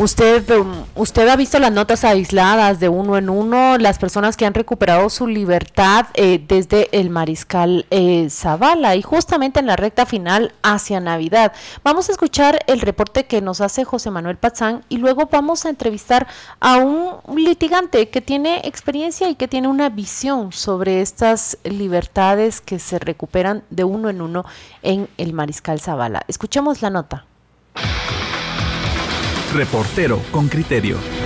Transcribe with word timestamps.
Usted, 0.00 0.48
um, 0.56 0.84
usted 0.94 1.26
ha 1.26 1.34
visto 1.34 1.58
las 1.58 1.72
notas 1.72 2.04
aisladas 2.04 2.78
de 2.78 2.88
uno 2.88 3.16
en 3.18 3.28
uno, 3.28 3.78
las 3.78 3.98
personas 3.98 4.36
que 4.36 4.46
han 4.46 4.54
recuperado 4.54 5.10
su 5.10 5.26
libertad 5.26 6.06
eh, 6.14 6.40
desde 6.46 6.88
el 6.96 7.10
mariscal 7.10 7.84
eh, 7.90 8.30
Zavala 8.30 8.94
y 8.94 9.02
justamente 9.02 9.58
en 9.58 9.66
la 9.66 9.74
recta 9.74 10.06
final 10.06 10.54
hacia 10.62 11.00
Navidad. 11.00 11.52
Vamos 11.82 12.08
a 12.08 12.12
escuchar 12.12 12.60
el 12.68 12.80
reporte 12.80 13.26
que 13.26 13.40
nos 13.40 13.60
hace 13.60 13.84
José 13.84 14.12
Manuel 14.12 14.36
Pazán 14.36 14.84
y 14.88 14.98
luego 14.98 15.28
vamos 15.32 15.66
a 15.66 15.70
entrevistar 15.70 16.28
a 16.60 16.76
un 16.76 17.16
litigante 17.36 18.08
que 18.08 18.20
tiene 18.20 18.60
experiencia 18.62 19.28
y 19.28 19.34
que 19.34 19.48
tiene 19.48 19.66
una 19.66 19.88
visión 19.88 20.52
sobre 20.52 21.00
estas 21.00 21.58
libertades 21.64 22.60
que 22.60 22.78
se 22.78 23.00
recuperan 23.00 23.64
de 23.70 23.82
uno 23.82 24.10
en 24.10 24.22
uno 24.22 24.44
en 24.82 25.08
el 25.18 25.32
mariscal 25.32 25.80
Zavala. 25.80 26.22
Escuchemos 26.28 26.82
la 26.82 26.90
nota. 26.90 27.24
Reportero 29.52 30.22
con 30.30 30.48
criterio. 30.48 31.17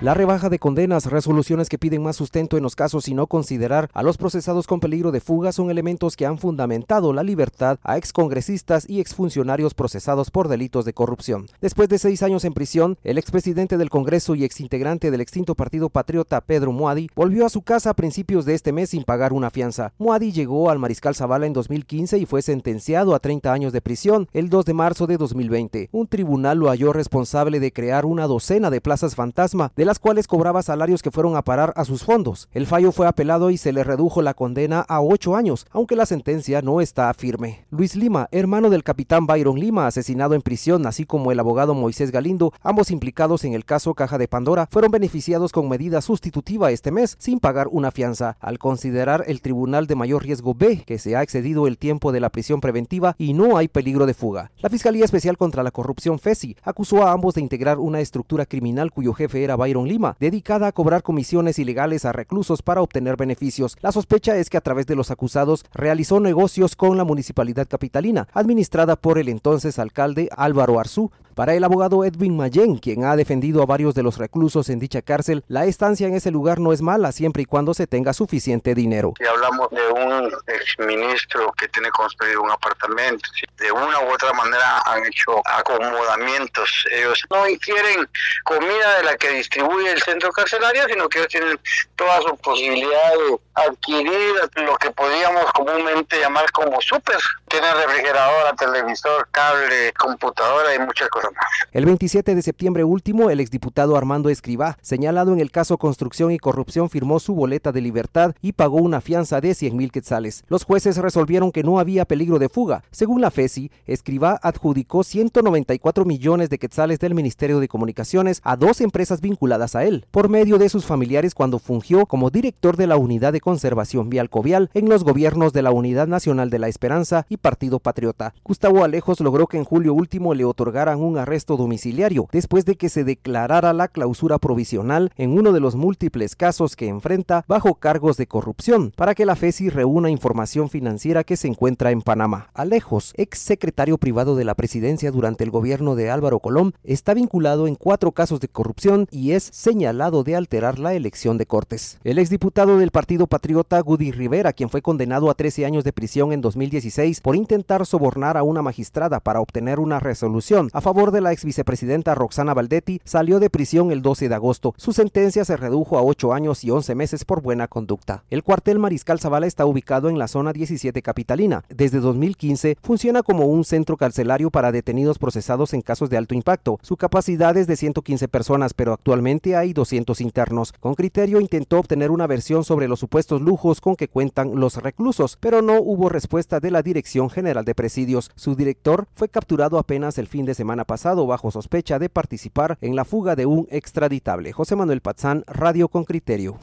La 0.00 0.14
rebaja 0.14 0.48
de 0.48 0.60
condenas, 0.60 1.06
resoluciones 1.06 1.68
que 1.68 1.76
piden 1.76 2.04
más 2.04 2.14
sustento 2.14 2.56
en 2.56 2.62
los 2.62 2.76
casos 2.76 3.08
y 3.08 3.14
no 3.14 3.26
considerar 3.26 3.90
a 3.92 4.04
los 4.04 4.16
procesados 4.16 4.68
con 4.68 4.78
peligro 4.78 5.10
de 5.10 5.18
fuga 5.18 5.50
son 5.50 5.72
elementos 5.72 6.14
que 6.14 6.24
han 6.24 6.38
fundamentado 6.38 7.12
la 7.12 7.24
libertad 7.24 7.80
a 7.82 7.96
excongresistas 7.96 8.88
y 8.88 9.00
exfuncionarios 9.00 9.74
procesados 9.74 10.30
por 10.30 10.46
delitos 10.46 10.84
de 10.84 10.92
corrupción. 10.92 11.46
Después 11.60 11.88
de 11.88 11.98
seis 11.98 12.22
años 12.22 12.44
en 12.44 12.54
prisión, 12.54 12.96
el 13.02 13.18
expresidente 13.18 13.76
del 13.76 13.90
Congreso 13.90 14.36
y 14.36 14.44
exintegrante 14.44 15.10
del 15.10 15.20
extinto 15.20 15.56
Partido 15.56 15.88
Patriota, 15.88 16.42
Pedro 16.42 16.70
Muadi, 16.70 17.08
volvió 17.16 17.44
a 17.44 17.50
su 17.50 17.62
casa 17.62 17.90
a 17.90 17.94
principios 17.94 18.44
de 18.44 18.54
este 18.54 18.70
mes 18.70 18.90
sin 18.90 19.02
pagar 19.02 19.32
una 19.32 19.50
fianza. 19.50 19.94
Muadi 19.98 20.30
llegó 20.30 20.70
al 20.70 20.78
Mariscal 20.78 21.16
Zavala 21.16 21.46
en 21.46 21.54
2015 21.54 22.18
y 22.18 22.24
fue 22.24 22.42
sentenciado 22.42 23.16
a 23.16 23.18
30 23.18 23.52
años 23.52 23.72
de 23.72 23.80
prisión 23.80 24.28
el 24.32 24.48
2 24.48 24.64
de 24.64 24.74
marzo 24.74 25.08
de 25.08 25.16
2020. 25.16 25.88
Un 25.90 26.06
tribunal 26.06 26.58
lo 26.58 26.68
halló 26.68 26.92
responsable 26.92 27.58
de 27.58 27.72
crear 27.72 28.06
una 28.06 28.28
docena 28.28 28.70
de 28.70 28.80
plazas 28.80 29.16
fantasma 29.16 29.72
de 29.74 29.87
las 29.88 29.98
cuales 29.98 30.26
cobraba 30.26 30.62
salarios 30.62 31.00
que 31.00 31.10
fueron 31.10 31.34
a 31.34 31.40
parar 31.40 31.72
a 31.74 31.86
sus 31.86 32.04
fondos. 32.04 32.50
El 32.52 32.66
fallo 32.66 32.92
fue 32.92 33.06
apelado 33.06 33.48
y 33.48 33.56
se 33.56 33.72
le 33.72 33.84
redujo 33.84 34.20
la 34.20 34.34
condena 34.34 34.80
a 34.80 35.00
ocho 35.00 35.34
años, 35.34 35.66
aunque 35.70 35.96
la 35.96 36.04
sentencia 36.04 36.60
no 36.60 36.82
está 36.82 37.12
firme. 37.14 37.64
Luis 37.70 37.96
Lima, 37.96 38.28
hermano 38.30 38.68
del 38.68 38.84
capitán 38.84 39.26
Byron 39.26 39.58
Lima, 39.58 39.86
asesinado 39.86 40.34
en 40.34 40.42
prisión, 40.42 40.86
así 40.86 41.06
como 41.06 41.32
el 41.32 41.40
abogado 41.40 41.72
Moisés 41.72 42.12
Galindo, 42.12 42.52
ambos 42.60 42.90
implicados 42.90 43.44
en 43.44 43.54
el 43.54 43.64
caso 43.64 43.94
Caja 43.94 44.18
de 44.18 44.28
Pandora, 44.28 44.68
fueron 44.70 44.90
beneficiados 44.90 45.52
con 45.52 45.70
medida 45.70 46.02
sustitutiva 46.02 46.70
este 46.70 46.90
mes 46.90 47.16
sin 47.18 47.40
pagar 47.40 47.68
una 47.70 47.90
fianza, 47.90 48.36
al 48.40 48.58
considerar 48.58 49.24
el 49.26 49.40
Tribunal 49.40 49.86
de 49.86 49.94
Mayor 49.94 50.22
Riesgo 50.22 50.52
B 50.52 50.82
que 50.84 50.98
se 50.98 51.16
ha 51.16 51.22
excedido 51.22 51.66
el 51.66 51.78
tiempo 51.78 52.12
de 52.12 52.20
la 52.20 52.28
prisión 52.28 52.60
preventiva 52.60 53.16
y 53.16 53.32
no 53.32 53.56
hay 53.56 53.68
peligro 53.68 54.04
de 54.04 54.12
fuga. 54.12 54.50
La 54.58 54.68
Fiscalía 54.68 55.06
Especial 55.06 55.38
contra 55.38 55.62
la 55.62 55.70
Corrupción 55.70 56.18
FESI 56.18 56.58
acusó 56.62 57.04
a 57.04 57.12
ambos 57.12 57.36
de 57.36 57.40
integrar 57.40 57.78
una 57.78 58.00
estructura 58.00 58.44
criminal 58.44 58.92
cuyo 58.92 59.14
jefe 59.14 59.42
era 59.42 59.56
Byron 59.56 59.77
Lima, 59.86 60.16
dedicada 60.18 60.66
a 60.66 60.72
cobrar 60.72 61.02
comisiones 61.02 61.58
ilegales 61.58 62.04
a 62.04 62.12
reclusos 62.12 62.62
para 62.62 62.82
obtener 62.82 63.16
beneficios. 63.16 63.76
La 63.82 63.92
sospecha 63.92 64.36
es 64.36 64.50
que 64.50 64.56
a 64.56 64.62
través 64.62 64.86
de 64.86 64.96
los 64.96 65.10
acusados 65.10 65.64
realizó 65.72 66.18
negocios 66.18 66.74
con 66.74 66.96
la 66.96 67.04
municipalidad 67.04 67.68
capitalina, 67.68 68.26
administrada 68.32 68.96
por 68.96 69.18
el 69.18 69.28
entonces 69.28 69.78
alcalde 69.78 70.28
Álvaro 70.36 70.80
Arzú, 70.80 71.10
para 71.38 71.54
el 71.54 71.62
abogado 71.62 72.04
Edwin 72.04 72.36
Mayen, 72.36 72.78
quien 72.78 73.04
ha 73.04 73.14
defendido 73.14 73.62
a 73.62 73.66
varios 73.66 73.94
de 73.94 74.02
los 74.02 74.18
reclusos 74.18 74.68
en 74.70 74.80
dicha 74.80 75.02
cárcel, 75.02 75.44
la 75.46 75.66
estancia 75.66 76.08
en 76.08 76.14
ese 76.16 76.32
lugar 76.32 76.58
no 76.58 76.72
es 76.72 76.82
mala 76.82 77.12
siempre 77.12 77.44
y 77.44 77.46
cuando 77.46 77.74
se 77.74 77.86
tenga 77.86 78.12
suficiente 78.12 78.74
dinero. 78.74 79.12
Si 79.16 79.24
hablamos 79.24 79.70
de 79.70 79.86
un 79.86 80.32
exministro 80.48 81.52
que 81.52 81.68
tiene 81.68 81.90
construido 81.90 82.42
un 82.42 82.50
apartamento, 82.50 83.30
de 83.56 83.70
una 83.70 84.00
u 84.00 84.12
otra 84.12 84.32
manera 84.32 84.82
han 84.84 85.06
hecho 85.06 85.40
acomodamientos. 85.44 86.84
Ellos 86.90 87.22
no 87.30 87.44
quieren 87.60 88.08
comida 88.42 88.98
de 88.98 89.04
la 89.04 89.16
que 89.16 89.30
distribuye 89.30 89.92
el 89.92 90.02
centro 90.02 90.32
carcelario, 90.32 90.88
sino 90.88 91.08
que 91.08 91.18
ellos 91.18 91.28
tienen 91.28 91.60
toda 91.94 92.20
su 92.22 92.36
posibilidad 92.38 93.12
de 93.12 93.38
adquirir 93.54 94.34
lo 94.56 94.76
que 94.76 94.90
podríamos 94.90 95.52
comúnmente 95.52 96.18
llamar 96.18 96.50
como 96.50 96.80
súper. 96.80 97.18
Tiene 97.46 97.72
refrigeradora, 97.74 98.54
televisor, 98.54 99.28
cable, 99.30 99.92
computadora 99.92 100.74
y 100.74 100.80
muchas 100.80 101.08
cosas 101.08 101.27
el 101.72 101.84
27 101.84 102.34
de 102.34 102.42
septiembre 102.42 102.84
último, 102.84 103.30
el 103.30 103.40
exdiputado 103.40 103.96
Armando 103.96 104.30
Escribá, 104.30 104.78
señalado 104.80 105.32
en 105.32 105.40
el 105.40 105.50
caso 105.50 105.76
Construcción 105.76 106.32
y 106.32 106.38
Corrupción, 106.38 106.88
firmó 106.88 107.20
su 107.20 107.34
boleta 107.34 107.72
de 107.72 107.80
libertad 107.80 108.34
y 108.40 108.52
pagó 108.52 108.78
una 108.78 109.00
fianza 109.00 109.40
de 109.40 109.54
100 109.54 109.76
mil 109.76 109.92
quetzales. 109.92 110.44
Los 110.48 110.64
jueces 110.64 110.96
resolvieron 110.96 111.52
que 111.52 111.62
no 111.62 111.78
había 111.78 112.04
peligro 112.04 112.38
de 112.38 112.48
fuga. 112.48 112.82
Según 112.90 113.20
la 113.20 113.30
FESI, 113.30 113.70
Escribá 113.86 114.40
adjudicó 114.42 115.04
194 115.04 116.04
millones 116.04 116.50
de 116.50 116.58
quetzales 116.58 116.98
del 117.00 117.14
Ministerio 117.14 117.60
de 117.60 117.68
Comunicaciones 117.68 118.40
a 118.44 118.56
dos 118.56 118.80
empresas 118.80 119.20
vinculadas 119.20 119.76
a 119.76 119.84
él, 119.84 120.06
por 120.10 120.28
medio 120.28 120.58
de 120.58 120.68
sus 120.68 120.86
familiares 120.86 121.34
cuando 121.34 121.58
fungió 121.58 122.06
como 122.06 122.30
director 122.30 122.76
de 122.76 122.86
la 122.86 122.96
Unidad 122.96 123.32
de 123.32 123.40
Conservación 123.40 124.08
Vial 124.08 124.30
Covial 124.30 124.70
en 124.74 124.88
los 124.88 125.04
gobiernos 125.04 125.52
de 125.52 125.62
la 125.62 125.70
Unidad 125.70 126.08
Nacional 126.08 126.50
de 126.50 126.58
la 126.58 126.68
Esperanza 126.68 127.26
y 127.28 127.36
Partido 127.36 127.78
Patriota. 127.78 128.34
Gustavo 128.42 128.84
Alejos 128.84 129.20
logró 129.20 129.46
que 129.46 129.58
en 129.58 129.64
julio 129.64 129.94
último 129.94 130.34
le 130.34 130.44
otorgaran 130.44 131.00
un 131.00 131.17
arresto 131.18 131.56
domiciliario 131.56 132.28
después 132.32 132.64
de 132.64 132.76
que 132.76 132.88
se 132.88 133.04
declarara 133.04 133.72
la 133.72 133.88
clausura 133.88 134.38
provisional 134.38 135.12
en 135.16 135.38
uno 135.38 135.52
de 135.52 135.60
los 135.60 135.76
múltiples 135.76 136.36
casos 136.36 136.76
que 136.76 136.88
enfrenta 136.88 137.44
bajo 137.48 137.74
cargos 137.74 138.16
de 138.16 138.26
corrupción 138.26 138.92
para 138.96 139.14
que 139.14 139.26
la 139.26 139.36
FESI 139.36 139.70
reúna 139.70 140.10
información 140.10 140.68
financiera 140.68 141.24
que 141.24 141.36
se 141.36 141.48
encuentra 141.48 141.90
en 141.90 142.02
Panamá. 142.02 142.50
Alejos, 142.54 143.12
ex 143.16 143.38
secretario 143.38 143.98
privado 143.98 144.36
de 144.36 144.44
la 144.44 144.54
presidencia 144.54 145.10
durante 145.10 145.44
el 145.44 145.50
gobierno 145.50 145.94
de 145.94 146.10
Álvaro 146.10 146.40
Colón, 146.40 146.74
está 146.84 147.14
vinculado 147.14 147.66
en 147.66 147.74
cuatro 147.74 148.12
casos 148.12 148.40
de 148.40 148.48
corrupción 148.48 149.06
y 149.10 149.32
es 149.32 149.44
señalado 149.52 150.24
de 150.24 150.36
alterar 150.36 150.78
la 150.78 150.94
elección 150.94 151.38
de 151.38 151.46
Cortes. 151.46 151.98
El 152.04 152.18
exdiputado 152.18 152.78
del 152.78 152.90
Partido 152.90 153.26
Patriota 153.26 153.80
Gudi 153.80 154.12
Rivera, 154.12 154.52
quien 154.52 154.70
fue 154.70 154.82
condenado 154.82 155.30
a 155.30 155.34
13 155.34 155.66
años 155.66 155.84
de 155.84 155.92
prisión 155.92 156.32
en 156.32 156.40
2016 156.40 157.20
por 157.20 157.36
intentar 157.36 157.86
sobornar 157.86 158.36
a 158.36 158.42
una 158.42 158.62
magistrada 158.62 159.20
para 159.20 159.40
obtener 159.40 159.80
una 159.80 160.00
resolución 160.00 160.68
a 160.72 160.80
favor 160.80 160.97
de 160.98 161.20
la 161.20 161.32
ex 161.32 161.44
vicepresidenta 161.44 162.16
Roxana 162.16 162.54
Valdetti 162.54 163.00
salió 163.04 163.38
de 163.38 163.50
prisión 163.50 163.92
el 163.92 164.02
12 164.02 164.28
de 164.28 164.34
agosto. 164.34 164.74
Su 164.76 164.92
sentencia 164.92 165.44
se 165.44 165.56
redujo 165.56 165.96
a 165.96 166.02
8 166.02 166.32
años 166.32 166.64
y 166.64 166.70
11 166.70 166.96
meses 166.96 167.24
por 167.24 167.40
buena 167.40 167.68
conducta. 167.68 168.24
El 168.30 168.42
cuartel 168.42 168.80
Mariscal 168.80 169.20
Zavala 169.20 169.46
está 169.46 169.64
ubicado 169.64 170.08
en 170.08 170.18
la 170.18 170.26
zona 170.26 170.52
17 170.52 171.00
capitalina. 171.00 171.62
Desde 171.68 172.00
2015 172.00 172.78
funciona 172.82 173.22
como 173.22 173.46
un 173.46 173.64
centro 173.64 173.96
carcelario 173.96 174.50
para 174.50 174.72
detenidos 174.72 175.18
procesados 175.18 175.72
en 175.72 175.82
casos 175.82 176.10
de 176.10 176.16
alto 176.16 176.34
impacto. 176.34 176.80
Su 176.82 176.96
capacidad 176.96 177.56
es 177.56 177.68
de 177.68 177.76
115 177.76 178.26
personas, 178.26 178.74
pero 178.74 178.92
actualmente 178.92 179.54
hay 179.54 179.72
200 179.72 180.20
internos. 180.20 180.72
Con 180.80 180.94
criterio 180.94 181.40
intentó 181.40 181.78
obtener 181.78 182.10
una 182.10 182.26
versión 182.26 182.64
sobre 182.64 182.88
los 182.88 182.98
supuestos 182.98 183.40
lujos 183.40 183.80
con 183.80 183.94
que 183.94 184.08
cuentan 184.08 184.58
los 184.58 184.76
reclusos, 184.82 185.38
pero 185.40 185.62
no 185.62 185.80
hubo 185.80 186.08
respuesta 186.08 186.58
de 186.58 186.72
la 186.72 186.82
Dirección 186.82 187.30
General 187.30 187.64
de 187.64 187.76
Presidios. 187.76 188.32
Su 188.34 188.56
director 188.56 189.06
fue 189.14 189.28
capturado 189.28 189.78
apenas 189.78 190.18
el 190.18 190.26
fin 190.26 190.44
de 190.44 190.54
semana 190.54 190.86
pasado 190.88 191.26
bajo 191.26 191.50
sospecha 191.50 191.98
de 191.98 192.08
participar 192.08 192.78
en 192.80 192.96
la 192.96 193.04
fuga 193.04 193.36
de 193.36 193.44
un 193.44 193.68
extraditable. 193.70 194.52
José 194.52 194.74
Manuel 194.74 195.02
Pazán, 195.02 195.44
Radio 195.46 195.88
con 195.88 196.04
Criterio. 196.04 196.58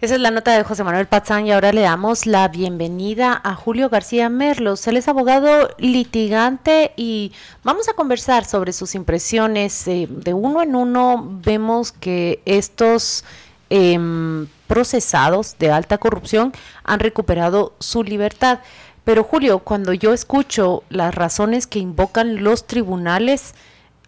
Esa 0.00 0.14
es 0.14 0.20
la 0.20 0.30
nota 0.30 0.56
de 0.56 0.62
José 0.62 0.84
Manuel 0.84 1.06
Pazán 1.06 1.46
y 1.46 1.52
ahora 1.52 1.72
le 1.72 1.80
damos 1.80 2.26
la 2.26 2.46
bienvenida 2.48 3.40
a 3.42 3.54
Julio 3.54 3.88
García 3.88 4.28
Merlos. 4.28 4.86
Él 4.86 4.98
es 4.98 5.08
abogado 5.08 5.70
litigante 5.78 6.92
y 6.96 7.32
vamos 7.64 7.88
a 7.88 7.94
conversar 7.94 8.44
sobre 8.44 8.72
sus 8.72 8.94
impresiones. 8.94 9.88
Eh, 9.88 10.06
de 10.08 10.32
uno 10.32 10.62
en 10.62 10.76
uno 10.76 11.26
vemos 11.42 11.90
que 11.90 12.40
estos 12.44 13.24
em, 13.68 14.46
procesados 14.68 15.56
de 15.58 15.72
alta 15.72 15.98
corrupción 15.98 16.52
han 16.84 17.00
recuperado 17.00 17.72
su 17.80 18.04
libertad. 18.04 18.60
Pero 19.06 19.22
Julio, 19.22 19.60
cuando 19.60 19.92
yo 19.92 20.12
escucho 20.12 20.82
las 20.88 21.14
razones 21.14 21.68
que 21.68 21.78
invocan 21.78 22.42
los 22.42 22.66
tribunales, 22.66 23.54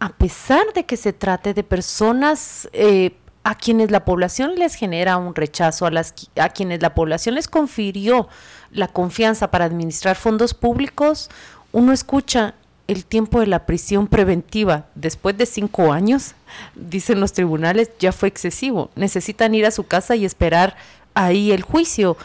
a 0.01 0.09
pesar 0.09 0.73
de 0.75 0.87
que 0.87 0.97
se 0.97 1.13
trate 1.13 1.55
de 1.55 1.63
personas 1.63 2.69
eh, 2.73 3.13
a 3.45 3.55
quienes 3.55 3.93
la 3.93 4.05
población 4.05 4.57
les 4.57 4.75
genera 4.75 5.17
un 5.17 5.37
rechazo, 5.37 5.87
a, 5.87 5.93
las, 5.93 6.15
a 6.35 6.49
quienes 6.49 6.83
la 6.83 6.97
población 6.97 7.37
les 7.37 7.47
confirió 7.47 8.27
la 8.73 8.89
confianza 8.89 9.53
para 9.53 9.67
administrar 9.67 10.17
fondos 10.17 10.53
públicos, 10.53 11.31
uno 11.71 11.93
escucha 11.93 12.55
el 12.89 13.05
tiempo 13.05 13.39
de 13.39 13.47
la 13.47 13.67
prisión 13.67 14.09
preventiva 14.09 14.87
después 14.97 15.39
de 15.39 15.47
cinco 15.47 15.93
años, 15.93 16.35
dicen 16.75 17.21
los 17.21 17.33
tribunales, 17.33 17.93
ya 18.01 18.11
fue 18.11 18.29
excesivo. 18.29 18.91
Necesitan 18.97 19.55
ir 19.55 19.65
a 19.65 19.71
su 19.71 19.87
casa 19.87 20.17
y 20.17 20.25
esperar 20.25 20.77
ahí 21.15 21.53
el 21.53 21.63
juicio. 21.63 22.17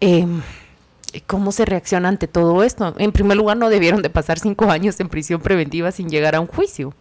Em, 0.00 0.42
¿Cómo 1.26 1.52
se 1.52 1.64
reacciona 1.64 2.08
ante 2.08 2.28
todo 2.28 2.62
esto? 2.62 2.94
En 2.98 3.12
primer 3.12 3.36
lugar, 3.36 3.56
no 3.56 3.68
debieron 3.68 4.02
de 4.02 4.10
pasar 4.10 4.38
cinco 4.38 4.70
años 4.70 5.00
en 5.00 5.08
prisión 5.08 5.40
preventiva 5.40 5.92
sin 5.92 6.08
llegar 6.08 6.34
a 6.34 6.40
un 6.40 6.46
juicio. 6.46 6.94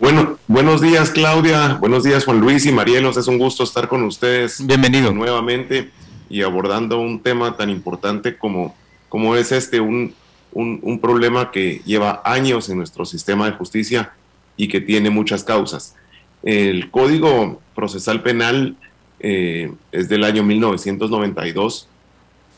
Bueno, 0.00 0.38
buenos 0.48 0.80
días 0.80 1.10
Claudia, 1.10 1.74
buenos 1.74 2.04
días 2.04 2.24
Juan 2.24 2.40
Luis 2.40 2.64
y 2.64 2.72
Marielos, 2.72 3.18
es 3.18 3.26
un 3.26 3.36
gusto 3.36 3.64
estar 3.64 3.86
con 3.86 4.02
ustedes. 4.04 4.66
Bienvenido. 4.66 5.12
Nuevamente 5.12 5.90
y 6.30 6.40
abordando 6.42 7.00
un 7.00 7.20
tema 7.20 7.56
tan 7.56 7.68
importante 7.68 8.38
como, 8.38 8.74
como 9.10 9.36
es 9.36 9.52
este, 9.52 9.80
un, 9.80 10.14
un, 10.52 10.98
problema 11.00 11.50
que 11.50 11.82
lleva 11.84 12.22
años 12.24 12.70
en 12.70 12.78
nuestro 12.78 13.04
sistema 13.04 13.46
de 13.50 13.56
justicia 13.56 14.12
y 14.56 14.68
que 14.68 14.80
tiene 14.80 15.10
muchas 15.10 15.44
causas. 15.44 15.96
El 16.42 16.90
Código 16.90 17.60
Procesal 17.74 18.22
Penal 18.22 18.76
eh, 19.18 19.72
es 19.92 20.08
del 20.08 20.24
año 20.24 20.42
1992 20.44 21.89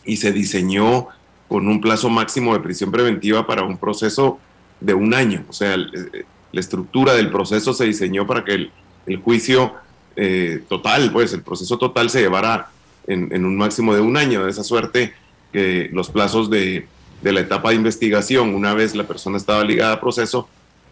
y 0.05 0.17
se 0.17 0.33
diseñó 0.33 1.09
con 1.49 1.69
un 1.69 1.81
plazo 1.81 2.09
máximo 2.09 2.55
de 2.55 2.61
prisión 2.61 2.91
preventiva 2.91 3.47
para 3.47 3.63
un 3.63 3.77
proceso 3.77 4.39
de 4.81 4.95
un 4.95 5.15
año. 5.15 5.45
O 5.49 5.53
sea, 5.53 5.77
la 5.77 6.61
estructura 6.61 7.15
del 7.15 7.31
proceso 7.31 7.75
se 7.75 7.85
diseñó 7.85 8.27
para 8.27 8.45
que 8.45 8.71
el, 9.07 9.17
juicio 9.19 9.75
eh, 10.17 10.63
total, 10.69 11.13
pues 11.13 11.33
el 11.33 11.43
proceso 11.43 11.77
total 11.79 12.09
se 12.11 12.21
llevara 12.21 12.71
en, 13.07 13.45
un 13.45 13.57
máximo 13.57 13.95
de 13.95 14.01
un 14.01 14.17
año. 14.17 14.45
De 14.45 14.51
esa 14.51 14.65
suerte 14.65 15.13
que 15.53 15.91
los 15.93 16.09
plazos 16.09 16.49
de, 16.49 16.87
la 17.23 17.41
etapa 17.41 17.71
de 17.71 17.77
investigación, 17.77 18.55
una 18.55 18.75
vez 18.75 18.95
la 18.95 19.07
persona 19.07 19.37
estaba 19.37 19.65
ligada 19.65 19.95
a 19.95 20.01
proceso, 20.01 20.49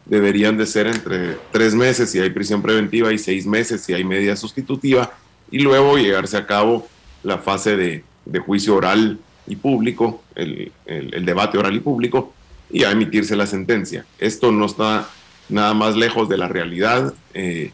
deberían 0.07 0.59
de 0.59 0.67
ser 0.67 0.87
entre 0.87 1.37
tres 1.53 1.75
meses 1.75 2.11
si 2.11 2.19
hay 2.19 2.31
prisión 2.31 2.63
preventiva 2.63 3.13
y 3.13 3.19
seis 3.19 3.47
meses 3.47 3.83
si 3.83 3.95
hay 3.95 4.05
medida 4.05 4.37
sustitutiva, 4.37 5.13
y 5.51 5.61
luego 5.61 5.97
llegarse 5.97 6.37
a 6.37 6.47
cabo 6.47 6.87
la 7.23 7.39
fase 7.39 7.77
de, 7.77 8.05
juicio 8.45 8.77
oral 8.77 9.19
y 9.47 9.57
público, 9.57 10.23
el, 10.35 10.73
el, 10.87 11.25
debate 11.25 11.59
oral 11.59 11.75
y 11.75 11.81
público, 11.81 12.33
y 12.71 12.85
a 12.85 12.93
emitirse 12.93 13.35
la 13.37 13.47
sentencia. 13.47 14.05
Esto 14.19 14.53
no 14.53 14.67
está 14.67 15.09
nada 15.49 15.75
más 15.75 15.97
lejos 15.97 16.29
de 16.29 16.39
la 16.39 16.49
realidad. 16.49 17.15
Eh, 17.35 17.73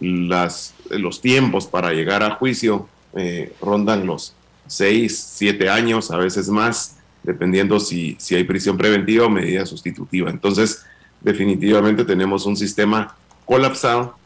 las, 0.00 0.74
los 0.90 1.20
tiempos 1.20 1.66
para 1.66 1.92
llegar 1.92 2.22
a 2.22 2.36
juicio 2.36 2.88
eh, 3.14 3.52
rondan 3.60 4.06
los 4.06 4.34
seis, 4.66 5.18
siete 5.18 5.68
años, 5.68 6.10
a 6.10 6.16
veces 6.16 6.48
más, 6.48 6.96
dependiendo 7.22 7.80
si, 7.80 8.16
si 8.18 8.34
hay 8.34 8.44
prisión 8.44 8.76
preventiva 8.76 9.26
o 9.26 9.30
medida 9.30 9.66
sustitutiva. 9.66 10.30
Entonces, 10.30 10.84
definitivamente 11.20 12.04
tenemos 12.04 12.46
un 12.46 12.56
sistema 12.56 13.16
colapsado 13.44 14.16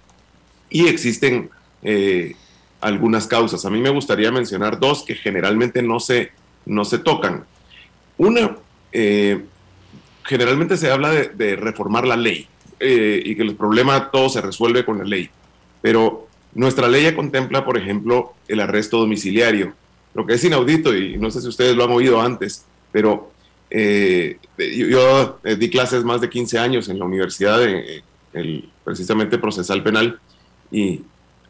y 0.68 0.86
existen 0.86 1.50
eh, 1.82 2.36
algunas 2.82 3.26
causas. 3.26 3.64
A 3.64 3.70
mí 3.70 3.80
me 3.80 3.90
gustaría 3.90 4.30
mencionar 4.30 4.78
dos 4.78 5.04
que 5.04 5.14
generalmente 5.14 5.82
no 5.82 6.00
se, 6.00 6.32
no 6.66 6.84
se 6.84 6.98
tocan. 6.98 7.44
Una, 8.18 8.56
generalmente 10.24 10.76
se 10.76 10.90
habla 10.90 11.10
de 11.10 11.56
reformar 11.56 12.06
la 12.06 12.16
ley. 12.16 12.48
Eh, 12.84 13.22
y 13.24 13.36
que 13.36 13.42
el 13.42 13.54
problema 13.54 14.10
todo 14.10 14.28
se 14.28 14.40
resuelve 14.40 14.84
con 14.84 14.98
la 14.98 15.04
ley. 15.04 15.30
Pero 15.80 16.26
nuestra 16.52 16.88
ley 16.88 17.04
ya 17.04 17.14
contempla, 17.14 17.64
por 17.64 17.78
ejemplo, 17.78 18.34
el 18.48 18.58
arresto 18.58 18.98
domiciliario, 18.98 19.72
lo 20.14 20.26
que 20.26 20.34
es 20.34 20.42
inaudito 20.42 20.92
y 20.96 21.16
no 21.16 21.30
sé 21.30 21.40
si 21.40 21.46
ustedes 21.46 21.76
lo 21.76 21.84
han 21.84 21.92
oído 21.92 22.20
antes, 22.20 22.66
pero 22.90 23.30
eh, 23.70 24.36
yo, 24.58 25.38
eh, 25.44 25.54
di 25.54 25.70
clases 25.70 26.02
más 26.02 26.20
de 26.20 26.28
15 26.28 26.58
años 26.58 26.88
en 26.88 26.98
la 26.98 27.04
universidad, 27.04 27.60
de, 27.60 28.02
el, 28.32 28.68
precisamente 28.82 29.38
procesal 29.38 29.84
penal, 29.84 30.18
y 30.72 31.02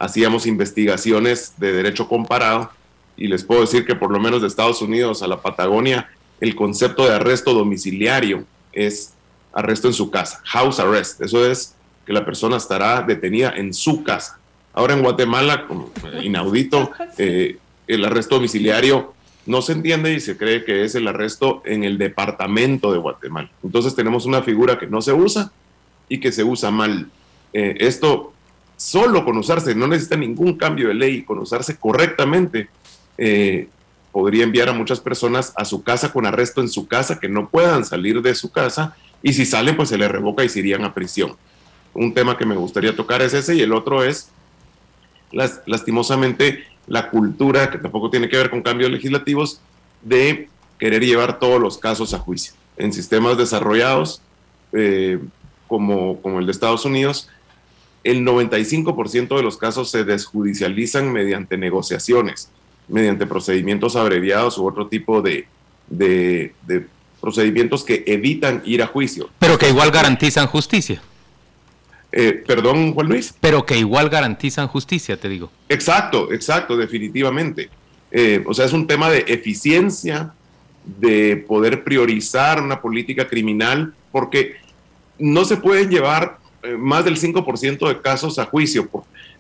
hacíamos 0.03 0.47
investigaciones 0.47 1.55
de 1.59 1.73
derecho 1.73 2.09
comparado 2.09 2.73
y 3.17 3.29
les 3.29 3.45
puedo 3.45 3.61
decir 3.61 3.87
que 3.87 3.95
por 3.95 4.11
lo 4.11 4.19
menos 4.19 4.43
de 4.43 4.49
Estados 4.49 4.83
Unidos 4.83 5.23
a 5.23 5.29
la 5.29 5.41
Patagonia, 5.41 6.11
el 6.41 6.57
concepto 6.57 7.07
de 7.07 7.15
arresto 7.15 7.55
domiciliario 7.55 8.45
es 8.73 9.13
arresto 9.53 9.87
en 9.87 9.95
su 9.95 10.11
casa, 10.11 10.41
house 10.45 10.81
arrest. 10.81 11.21
Eso 11.21 11.47
es 11.47 11.77
que 12.05 12.13
la 12.13 12.25
persona 12.25 12.57
estará 12.57 13.03
detenida 13.03 13.53
en 13.57 13.73
su 13.73 14.03
casa. 14.03 14.41
Ahora 14.73 14.95
en 14.95 15.03
Guatemala, 15.03 15.69
como 15.69 15.93
inaudito, 16.21 16.91
eh, 17.19 17.59
el 17.87 18.05
arresto 18.05 18.35
domiciliario 18.35 19.15
no 19.47 19.63
se 19.63 19.71
entiende 19.71 20.15
y 20.15 20.19
se 20.19 20.37
cree 20.37 20.65
que 20.65 20.83
es 20.83 20.97
el 20.97 21.07
arresto 21.07 21.63
en 21.65 21.85
el 21.85 21.97
departamento 21.97 22.91
de 22.93 22.99
Guatemala. 22.99 23.51
Entonces 23.63 23.95
tenemos 23.95 24.27
una 24.27 24.43
figura 24.43 24.81
que 24.81 24.89
no 24.89 25.01
se 25.01 25.13
usa 25.13 25.53
y 26.09 26.19
que 26.19 26.33
se 26.33 26.43
usa 26.43 26.73
mal. 26.73 27.09
Eh, 27.53 27.77
esto 27.79 28.33
solo 28.77 29.25
con 29.25 29.37
usarse, 29.37 29.75
no 29.75 29.87
necesita 29.87 30.17
ningún 30.17 30.57
cambio 30.57 30.89
de 30.89 30.95
ley, 30.95 31.23
con 31.23 31.39
usarse 31.39 31.77
correctamente, 31.77 32.69
eh, 33.19 33.69
podría 34.11 34.45
enviar 34.45 34.69
a 34.69 34.73
muchas 34.73 35.01
personas 35.01 35.53
a 35.57 35.65
su 35.65 35.83
casa 35.83 36.13
con 36.13 36.27
arresto 36.27 36.61
en 36.61 36.69
su 36.69 36.87
casa, 36.87 37.19
que 37.19 37.29
no 37.29 37.49
puedan 37.49 37.85
salir 37.85 38.21
de 38.21 38.35
su 38.35 38.51
casa 38.51 38.95
y 39.23 39.33
si 39.33 39.47
salen, 39.47 39.77
pues 39.77 39.89
se 39.89 39.99
les 39.99 40.11
revoca 40.11 40.45
y 40.45 40.49
se 40.49 40.59
irían 40.59 40.85
a 40.85 40.93
prisión. 40.93 41.37
Un 41.95 42.13
tema 42.13 42.37
que 42.37 42.45
me 42.45 42.57
gustaría 42.57 42.95
tocar 42.97 43.23
es 43.23 43.35
ese 43.35 43.55
y 43.55 43.61
el 43.61 43.73
otro 43.73 44.03
es, 44.03 44.31
lastimosamente, 45.31 46.65
la 46.87 47.09
cultura, 47.11 47.71
que 47.71 47.79
tampoco 47.79 48.11
tiene 48.11 48.29
que 48.29 48.37
ver 48.37 48.51
con 48.51 48.63
cambios 48.63 48.91
legislativos, 48.91 49.61
de 50.03 50.49
querer 50.79 51.05
llevar 51.05 51.39
todos 51.39 51.61
los 51.61 51.79
casos 51.79 52.13
a 52.13 52.19
juicio. 52.19 52.55
En 52.77 52.93
sistemas 52.93 53.39
desarrollados, 53.39 54.21
eh, 54.73 55.21
como, 55.69 56.21
como 56.21 56.41
el 56.41 56.47
de 56.47 56.53
Estados 56.53 56.85
Unidos, 56.85 57.29
el 58.05 58.25
95% 58.25 59.37
de 59.37 59.43
los 59.43 59.57
casos 59.57 59.91
se 59.91 60.05
desjudicializan 60.05 61.13
mediante 61.13 61.57
negociaciones, 61.57 62.51
mediante 62.89 63.27
procedimientos 63.27 63.97
abreviados 63.97 64.59
u 64.59 64.67
otro 64.67 64.89
tipo 64.89 65.23
de, 65.23 65.47
de, 65.89 66.53
de 66.67 66.87
procedimientos 67.21 67.85
que 67.85 68.03
evitan 68.07 68.63
ir 68.65 68.83
a 68.83 68.87
juicio. 68.87 69.31
Pero 69.39 69.59
que 69.59 69.69
igual 69.69 69.91
garantizan 69.91 70.47
justicia. 70.47 71.01
Eh, 72.13 72.45
perdón, 72.47 72.93
Juan 72.93 73.09
Luis. 73.09 73.35
Pero 73.41 73.65
que 73.65 73.79
igual 73.79 74.11
garantizan 74.11 74.69
justicia, 74.69 75.17
te 75.17 75.29
digo. 75.29 75.51
Exacto, 75.69 76.31
exacto, 76.33 76.77
definitivamente. 76.77 77.71
Eh, 78.11 78.45
o 78.47 78.53
sea, 78.53 78.67
es 78.67 78.75
un 78.75 78.87
tema 78.87 79.09
de 79.09 79.25
eficiencia, 79.29 80.35
de 80.85 81.37
poder 81.49 81.85
priorizar 81.85 82.61
una 82.61 82.83
política 82.83 83.27
criminal, 83.29 83.95
porque 84.11 84.57
no 85.19 85.45
se 85.45 85.57
pueden 85.57 85.89
llevar 85.89 86.39
más 86.79 87.05
del 87.05 87.19
5% 87.19 87.89
de 87.89 88.01
casos 88.01 88.39
a 88.39 88.45
juicio. 88.45 88.89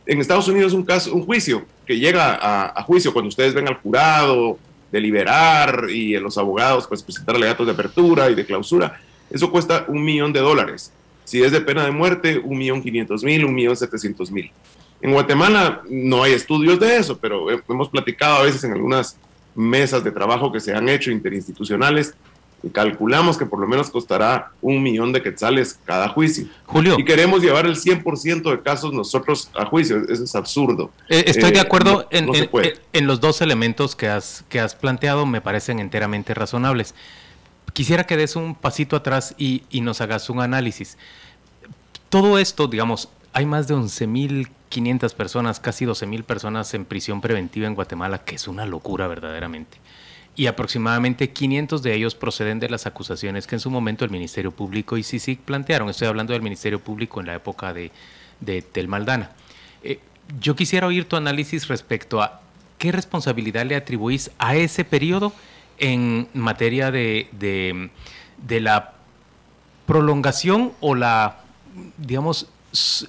En 0.06 0.20
Estados 0.20 0.48
Unidos 0.48 0.72
un 0.72 0.84
caso, 0.84 1.14
un 1.14 1.24
juicio 1.24 1.64
que 1.86 1.98
llega 1.98 2.34
a, 2.34 2.78
a 2.78 2.82
juicio 2.82 3.12
cuando 3.12 3.28
ustedes 3.28 3.54
ven 3.54 3.68
al 3.68 3.76
jurado, 3.76 4.58
deliberar 4.92 5.86
y 5.90 6.16
los 6.18 6.36
abogados 6.36 6.86
pues 6.86 7.02
presentar 7.02 7.34
alegatos 7.34 7.66
de 7.66 7.72
apertura 7.72 8.30
y 8.30 8.34
de 8.34 8.44
clausura. 8.44 9.00
Eso 9.30 9.50
cuesta 9.50 9.86
un 9.88 10.04
millón 10.04 10.32
de 10.32 10.40
dólares. 10.40 10.92
Si 11.24 11.42
es 11.42 11.50
de 11.50 11.60
pena 11.60 11.84
de 11.84 11.90
muerte, 11.90 12.38
un 12.38 12.58
millón 12.58 12.82
quinientos 12.82 13.24
mil, 13.24 13.44
un 13.44 13.54
millón 13.54 13.76
setecientos 13.76 14.30
mil. 14.30 14.50
En 15.00 15.12
Guatemala 15.12 15.82
no 15.88 16.22
hay 16.22 16.32
estudios 16.32 16.78
de 16.78 16.96
eso, 16.96 17.18
pero 17.18 17.46
hemos 17.50 17.88
platicado 17.88 18.36
a 18.36 18.42
veces 18.42 18.62
en 18.64 18.72
algunas 18.72 19.16
mesas 19.54 20.04
de 20.04 20.12
trabajo 20.12 20.52
que 20.52 20.60
se 20.60 20.74
han 20.74 20.88
hecho 20.88 21.10
interinstitucionales 21.10 22.14
calculamos 22.70 23.36
que 23.36 23.46
por 23.46 23.58
lo 23.58 23.66
menos 23.66 23.90
costará 23.90 24.52
un 24.60 24.82
millón 24.82 25.12
de 25.12 25.22
quetzales 25.22 25.78
cada 25.84 26.08
juicio. 26.08 26.46
Julio. 26.66 26.96
Y 26.98 27.04
queremos 27.04 27.42
llevar 27.42 27.66
el 27.66 27.76
100% 27.76 28.50
de 28.50 28.62
casos 28.62 28.92
nosotros 28.92 29.50
a 29.54 29.66
juicio. 29.66 30.02
Eso 30.08 30.24
es 30.24 30.34
absurdo. 30.34 30.90
Eh, 31.08 31.24
estoy 31.26 31.50
de 31.50 31.58
eh, 31.58 31.62
acuerdo 31.62 32.06
en, 32.10 32.28
en, 32.92 33.06
los 33.06 33.20
dos 33.20 33.40
elementos 33.40 33.96
que 33.96 34.08
has, 34.08 34.44
que 34.48 34.60
has 34.60 34.74
planteado, 34.74 35.26
me 35.26 35.40
parecen 35.40 35.80
enteramente 35.80 36.34
razonables. 36.34 36.94
Quisiera 37.72 38.04
que 38.04 38.16
des 38.16 38.36
un 38.36 38.54
pasito 38.54 38.96
atrás 38.96 39.34
y, 39.38 39.64
y 39.70 39.80
nos 39.80 40.00
hagas 40.00 40.30
un 40.30 40.40
análisis. 40.40 40.98
Todo 42.10 42.38
esto, 42.38 42.68
digamos, 42.68 43.08
hay 43.32 43.46
más 43.46 43.66
de 43.66 43.74
11.500 43.74 45.14
personas, 45.14 45.58
casi 45.58 45.86
12.000 45.86 46.22
personas 46.22 46.74
en 46.74 46.84
prisión 46.84 47.20
preventiva 47.20 47.66
en 47.66 47.74
Guatemala, 47.74 48.24
que 48.24 48.36
es 48.36 48.46
una 48.46 48.66
locura 48.66 49.08
verdaderamente 49.08 49.78
y 50.34 50.46
aproximadamente 50.46 51.30
500 51.30 51.82
de 51.82 51.94
ellos 51.94 52.14
proceden 52.14 52.58
de 52.58 52.70
las 52.70 52.86
acusaciones 52.86 53.46
que 53.46 53.56
en 53.56 53.60
su 53.60 53.70
momento 53.70 54.04
el 54.04 54.10
Ministerio 54.10 54.50
Público 54.50 54.96
y 54.96 55.02
CICIC 55.02 55.40
plantearon. 55.40 55.90
Estoy 55.90 56.08
hablando 56.08 56.32
del 56.32 56.42
Ministerio 56.42 56.80
Público 56.80 57.20
en 57.20 57.26
la 57.26 57.34
época 57.34 57.74
de, 57.74 57.90
de 58.40 58.62
Tel 58.62 58.88
Maldana. 58.88 59.32
Eh, 59.82 60.00
yo 60.40 60.56
quisiera 60.56 60.86
oír 60.86 61.04
tu 61.06 61.16
análisis 61.16 61.68
respecto 61.68 62.22
a 62.22 62.40
qué 62.78 62.92
responsabilidad 62.92 63.66
le 63.66 63.76
atribuís 63.76 64.30
a 64.38 64.56
ese 64.56 64.84
periodo 64.84 65.32
en 65.78 66.28
materia 66.32 66.90
de, 66.90 67.28
de, 67.32 68.60
la 68.60 68.94
prolongación 69.86 70.72
o 70.80 70.94
la, 70.94 71.40
digamos, 71.98 72.48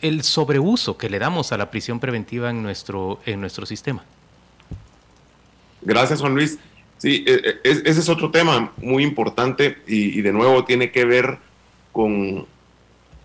el 0.02 0.24
sobreuso 0.24 0.98
que 0.98 1.10
le 1.10 1.20
damos 1.20 1.52
a 1.52 1.58
la 1.58 1.72
prisión 1.72 2.00
preventiva 2.00 2.50
en 2.50 2.62
nuestro, 2.62 3.20
en 3.26 3.40
nuestro 3.40 3.66
sistema. 3.66 4.04
Gracias, 5.82 6.20
Juan 6.20 6.34
Luis. 6.34 6.60
Sí, 7.04 7.26
e, 7.28 7.60
e, 7.66 7.82
ese 7.84 8.00
es 8.00 8.08
otro 8.08 8.32
tema 8.32 8.72
muy 8.78 9.04
importante 9.04 9.80
y, 9.86 10.22
de 10.22 10.32
nuevo 10.32 10.64
tiene 10.64 10.90
que 10.90 11.04
ver 11.04 11.38
con 11.92 12.46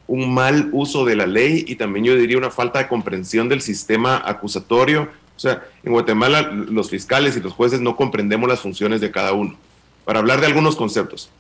un 0.09 0.35
mal 0.35 0.71
uso 0.73 1.05
de 1.05 1.15
la 1.15 1.29
ley 1.29 1.65
y 1.69 1.77
también 1.77 2.05
yo 2.05 2.17
diría 2.17 2.39
una 2.39 2.51
falta 2.51 2.81
de 2.81 2.89
comprensión 2.89 3.49
del 3.49 3.61
sistema 3.61 4.21
acusatorio 4.25 5.03
O 5.37 5.39
sea, 5.39 5.63
en 5.85 5.93
Guatemala 5.93 6.43
los 6.51 6.91
fiscales 6.91 7.37
y 7.37 7.41
los 7.41 7.53
jueces 7.53 7.81
no 7.81 7.95
comprendemos 7.95 8.49
las 8.49 8.59
funciones 8.59 9.01
de 9.01 9.13
cada 9.13 9.33
uno. 9.33 9.57
Para 10.05 10.19
hablar 10.19 10.41
de 10.41 10.47
algunos 10.47 10.75
conceptos. 10.75 11.31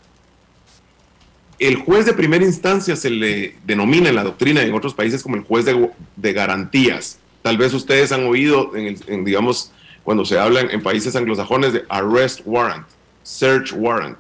El 1.58 1.74
juez 1.74 2.06
de 2.06 2.12
primera 2.12 2.44
instancia 2.44 2.94
se 2.94 3.10
le 3.10 3.56
denomina 3.64 4.10
en 4.10 4.14
la 4.14 4.22
doctrina 4.22 4.62
y 4.62 4.68
en 4.68 4.74
otros 4.74 4.94
países 4.94 5.24
como 5.24 5.34
el 5.34 5.42
juez 5.42 5.64
de, 5.64 6.32
garantías. 6.32 7.18
Tal 7.42 7.58
vez 7.58 7.74
ustedes 7.74 8.12
han 8.12 8.26
oído, 8.26 8.76
en, 8.76 9.24
digamos, 9.24 9.72
cuando 10.08 10.24
se 10.24 10.38
habla 10.38 10.62
en, 10.62 10.82
países 10.82 11.14
anglosajones 11.16 11.74
de 11.74 11.84
arrest 11.90 12.40
warrant, 12.46 12.86
search 13.22 13.74
warrant. 13.74 14.16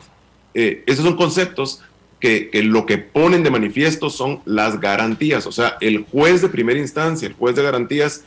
Eh, 0.52 0.82
esos 0.84 1.02
son 1.02 1.16
conceptos 1.16 1.80
que, 2.20 2.50
lo 2.62 2.84
que 2.84 2.98
ponen 2.98 3.42
de 3.42 3.48
manifiesto 3.48 4.10
son 4.10 4.42
las 4.44 4.78
garantías. 4.82 5.46
O 5.46 5.50
sea, 5.50 5.78
el 5.80 6.04
juez 6.04 6.42
de 6.42 6.50
primera 6.50 6.78
instancia, 6.78 7.26
el 7.26 7.32
juez 7.32 7.56
de 7.56 7.62
garantías, 7.62 8.24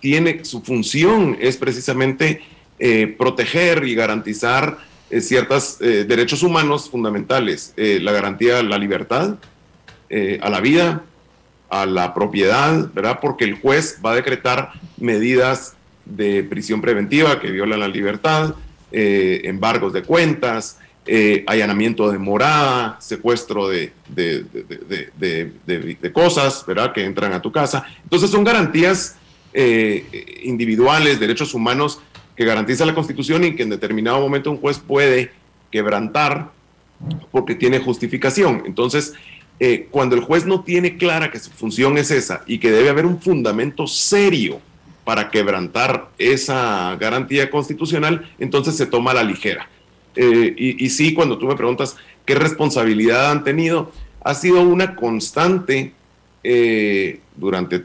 tiene 0.00 0.44
su 0.44 0.60
función 0.62 1.36
es 1.40 1.56
precisamente 1.56 2.42
eh, 2.80 3.14
proteger 3.16 3.84
y 3.86 3.94
garantizar 3.94 4.78
eh, 5.08 5.20
ciertos 5.20 5.80
eh, 5.82 6.04
derechos 6.08 6.42
humanos 6.42 6.90
fundamentales, 6.90 7.74
la 7.76 8.10
garantía 8.10 8.58
a 8.58 8.64
la 8.64 8.76
libertad, 8.76 9.36
a 10.40 10.50
la 10.50 10.60
vida, 10.60 11.04
a 11.70 11.86
la 11.86 12.12
propiedad, 12.12 12.90
¿verdad? 12.92 13.20
Porque 13.22 13.44
el 13.44 13.54
juez 13.54 14.00
va 14.04 14.10
a 14.10 14.16
decretar 14.16 14.72
medidas 14.96 15.76
de 16.04 16.42
prisión 16.42 16.80
preventiva 16.80 17.40
que 17.40 17.50
violan 17.50 17.80
la 17.80 17.88
libertad, 17.88 18.54
embargos 18.92 19.92
de 19.92 20.02
cuentas, 20.02 20.78
eh, 21.06 21.44
allanamiento 21.46 22.10
de 22.10 22.16
morada, 22.16 22.96
secuestro 22.98 23.68
de, 23.68 23.92
de, 24.08 24.42
cosas, 26.14 26.64
¿verdad? 26.66 26.94
Que 26.94 27.04
entran 27.04 27.34
a 27.34 27.42
tu 27.42 27.52
casa. 27.52 27.84
Entonces 28.02 28.30
son 28.30 28.42
garantías 28.42 29.18
eh, 29.52 30.40
individuales, 30.44 31.20
derechos 31.20 31.52
humanos 31.52 32.00
que 32.34 32.46
garantiza 32.46 32.86
la 32.86 32.94
Constitución 32.94 33.44
y 33.44 33.54
que 33.54 33.64
en 33.64 33.68
determinado 33.68 34.18
momento 34.18 34.50
un 34.50 34.56
juez 34.56 34.78
puede 34.78 35.30
quebrantar 35.70 36.52
porque 37.30 37.54
tiene 37.54 37.80
justificación. 37.80 38.62
Entonces, 38.64 39.12
eh, 39.60 39.88
cuando 39.90 40.16
el 40.16 40.22
juez 40.22 40.46
no 40.46 40.64
tiene 40.64 40.96
clara 40.96 41.30
que 41.30 41.38
su 41.38 41.50
función 41.50 41.98
es 41.98 42.10
esa 42.10 42.44
y 42.46 42.56
que 42.56 42.70
debe 42.70 42.88
haber 42.88 43.04
un 43.04 43.20
fundamento 43.20 43.86
serio 43.86 44.58
para 45.04 45.30
quebrantar 45.30 46.08
esa 46.18 46.96
garantía 46.96 47.50
constitucional, 47.50 48.30
entonces 48.38 48.76
se 48.76 48.86
toma 48.86 49.10
a 49.10 49.14
la 49.14 49.24
ligera. 49.24 49.68
Eh, 50.16 50.54
y, 50.56 50.90
sí, 50.90 51.12
cuando 51.12 51.38
tú 51.38 51.46
me 51.46 51.56
preguntas 51.56 51.96
qué 52.24 52.34
responsabilidad 52.34 53.30
han 53.30 53.44
tenido, 53.44 53.92
ha 54.22 54.34
sido 54.34 54.62
una 54.62 54.94
constante 54.94 55.92
eh, 56.42 57.20
durante 57.36 57.84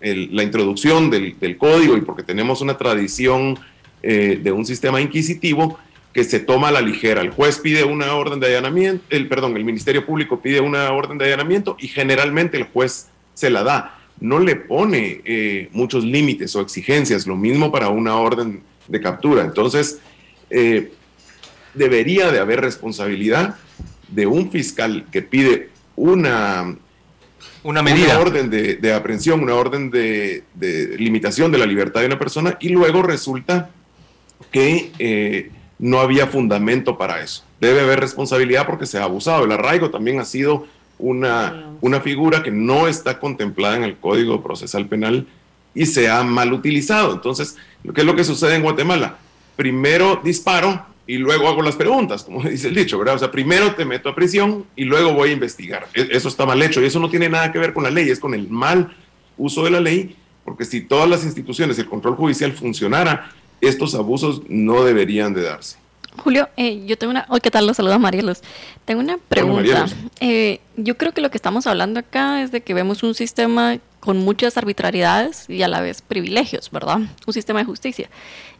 la 0.00 0.42
introducción 0.42 1.10
del, 1.10 1.36
código 1.58 1.96
y 1.96 2.00
porque 2.00 2.22
tenemos 2.22 2.60
una 2.60 2.76
tradición 2.76 3.58
eh, 4.02 4.38
de 4.42 4.52
un 4.52 4.64
sistema 4.64 5.00
inquisitivo 5.00 5.78
que 6.12 6.24
se 6.24 6.40
toma 6.40 6.68
a 6.68 6.72
la 6.72 6.80
ligera. 6.80 7.20
El 7.20 7.30
juez 7.30 7.58
pide 7.58 7.84
una 7.84 8.14
orden 8.14 8.40
de 8.40 8.46
allanamiento, 8.46 9.04
el, 9.10 9.28
perdón, 9.28 9.56
el 9.56 9.64
Ministerio 9.64 10.04
Público 10.06 10.40
pide 10.40 10.60
una 10.60 10.90
orden 10.92 11.18
de 11.18 11.26
allanamiento 11.26 11.76
y 11.78 11.88
generalmente 11.88 12.56
el 12.56 12.64
juez 12.64 13.08
se 13.34 13.50
la 13.50 13.62
da. 13.62 13.99
No 14.20 14.38
le 14.38 14.56
pone 14.56 15.68
muchos 15.72 16.04
límites 16.04 16.54
o 16.54 16.60
exigencias, 16.60 17.26
lo 17.26 17.36
mismo 17.36 17.72
para 17.72 17.88
una 17.88 18.16
orden 18.16 18.62
de 18.86 19.00
captura. 19.00 19.44
Entonces, 19.44 19.98
debería 21.74 22.30
de 22.30 22.38
haber 22.38 22.60
responsabilidad 22.60 23.56
de 24.08 24.26
un 24.26 24.50
fiscal 24.50 25.06
que 25.10 25.22
pide 25.22 25.70
una, 25.96 26.74
una 27.62 27.82
medida. 27.82 28.18
orden 28.18 28.50
de, 28.50 28.94
aprehensión, 28.94 29.40
una 29.40 29.54
orden 29.54 29.90
de, 29.90 30.44
limitación 30.98 31.52
de 31.52 31.58
la 31.58 31.66
libertad 31.66 32.00
de 32.00 32.06
una 32.06 32.18
persona 32.18 32.56
y 32.60 32.70
luego 32.70 33.02
resulta 33.02 33.70
que 34.50 34.90
eh, 34.98 35.50
no 35.78 36.00
había 36.00 36.26
fundamento 36.26 36.98
para 36.98 37.22
eso. 37.22 37.44
Debe 37.60 37.80
haber 37.80 38.00
responsabilidad 38.00 38.66
porque 38.66 38.86
se 38.86 38.98
ha 38.98 39.04
abusado. 39.04 39.44
El 39.44 39.52
arraigo 39.52 39.90
también 39.90 40.18
ha 40.18 40.24
sido 40.24 40.66
una, 41.00 41.72
una 41.80 42.00
figura 42.00 42.42
que 42.42 42.50
no 42.50 42.88
está 42.88 43.18
contemplada 43.18 43.76
en 43.76 43.84
el 43.84 43.96
Código 43.96 44.42
Procesal 44.42 44.86
Penal 44.86 45.26
y 45.74 45.86
se 45.86 46.08
ha 46.08 46.22
mal 46.22 46.52
utilizado. 46.52 47.12
Entonces, 47.12 47.56
¿qué 47.94 48.00
es 48.00 48.06
lo 48.06 48.16
que 48.16 48.24
sucede 48.24 48.56
en 48.56 48.62
Guatemala? 48.62 49.18
Primero 49.56 50.20
disparo 50.22 50.86
y 51.06 51.18
luego 51.18 51.48
hago 51.48 51.62
las 51.62 51.76
preguntas, 51.76 52.22
como 52.22 52.42
dice 52.48 52.68
el 52.68 52.74
dicho, 52.74 52.98
¿verdad? 52.98 53.16
O 53.16 53.18
sea, 53.18 53.30
primero 53.30 53.74
te 53.74 53.84
meto 53.84 54.08
a 54.08 54.14
prisión 54.14 54.64
y 54.76 54.84
luego 54.84 55.12
voy 55.12 55.30
a 55.30 55.32
investigar. 55.32 55.88
E-, 55.94 56.08
eso 56.12 56.28
está 56.28 56.46
mal 56.46 56.62
hecho 56.62 56.80
y 56.80 56.86
eso 56.86 57.00
no 57.00 57.10
tiene 57.10 57.28
nada 57.28 57.50
que 57.52 57.58
ver 57.58 57.72
con 57.72 57.84
la 57.84 57.90
ley, 57.90 58.08
es 58.08 58.20
con 58.20 58.34
el 58.34 58.48
mal 58.48 58.96
uso 59.36 59.64
de 59.64 59.70
la 59.70 59.80
ley, 59.80 60.16
porque 60.44 60.64
si 60.64 60.82
todas 60.82 61.08
las 61.08 61.24
instituciones 61.24 61.78
y 61.78 61.80
el 61.80 61.88
control 61.88 62.16
judicial 62.16 62.52
funcionara, 62.52 63.32
estos 63.60 63.94
abusos 63.94 64.42
no 64.48 64.84
deberían 64.84 65.34
de 65.34 65.42
darse. 65.42 65.78
Julio, 66.16 66.48
eh, 66.56 66.84
yo 66.86 66.98
tengo 66.98 67.12
una... 67.12 67.26
Hoy, 67.28 67.40
¿qué 67.40 67.50
tal? 67.50 67.66
Los 67.66 67.76
saludos, 67.76 68.00
Marielos. 68.00 68.42
Tengo 68.84 69.00
una 69.00 69.18
pregunta. 69.18 69.86
Eh, 70.20 70.60
yo 70.76 70.96
creo 70.96 71.12
que 71.12 71.20
lo 71.20 71.30
que 71.30 71.38
estamos 71.38 71.66
hablando 71.66 72.00
acá 72.00 72.42
es 72.42 72.50
de 72.50 72.62
que 72.62 72.74
vemos 72.74 73.02
un 73.02 73.14
sistema 73.14 73.78
con 74.00 74.18
muchas 74.18 74.56
arbitrariedades 74.56 75.48
y 75.48 75.62
a 75.62 75.68
la 75.68 75.80
vez 75.80 76.02
privilegios, 76.02 76.70
¿verdad? 76.70 77.00
Un 77.26 77.32
sistema 77.32 77.60
de 77.60 77.66
justicia. 77.66 78.10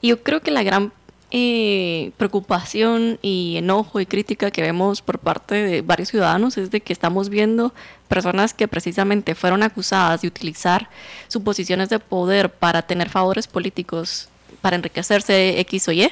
Y 0.01 0.09
yo 0.09 0.23
creo 0.23 0.41
que 0.41 0.51
la 0.51 0.63
gran 0.63 0.93
eh, 1.33 2.13
preocupación 2.17 3.19
y 3.23 3.55
enojo 3.57 4.01
y 4.01 4.07
crítica 4.07 4.51
que 4.51 4.63
vemos 4.63 5.01
por 5.01 5.19
parte 5.19 5.55
de 5.55 5.83
varios 5.83 6.09
ciudadanos 6.09 6.59
es 6.59 6.71
de 6.71 6.81
que 6.81 6.93
estamos 6.93 7.29
viendo 7.29 7.73
personas 8.09 8.53
que 8.53 8.69
precisamente 8.69 9.35
fueron 9.35 9.63
acusadas 9.63 10.23
de 10.23 10.29
utilizar 10.29 10.91
sus 11.29 11.43
posiciones 11.43 11.89
de 11.89 12.01
poder 12.01 12.51
para 12.51 12.83
tener 12.83 13.09
favores 13.09 13.47
políticos, 13.47 14.29
para 14.61 14.77
enriquecerse 14.77 15.61
X 15.61 15.89
o 15.89 15.93
Y, 15.93 16.11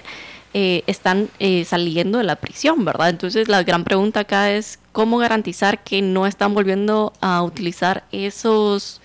eh, 0.55 0.83
están 0.87 1.29
eh, 1.39 1.65
saliendo 1.65 2.19
de 2.19 2.25
la 2.25 2.37
prisión, 2.37 2.85
¿verdad? 2.85 3.11
Entonces 3.11 3.49
la 3.49 3.63
gran 3.63 3.85
pregunta 3.85 4.21
acá 4.21 4.53
es 4.53 4.79
cómo 4.93 5.19
garantizar 5.19 5.83
que 5.85 6.03
no 6.03 6.27
están 6.27 6.55
volviendo 6.55 7.13
a 7.21 7.43
utilizar 7.43 8.05
esos, 8.13 9.01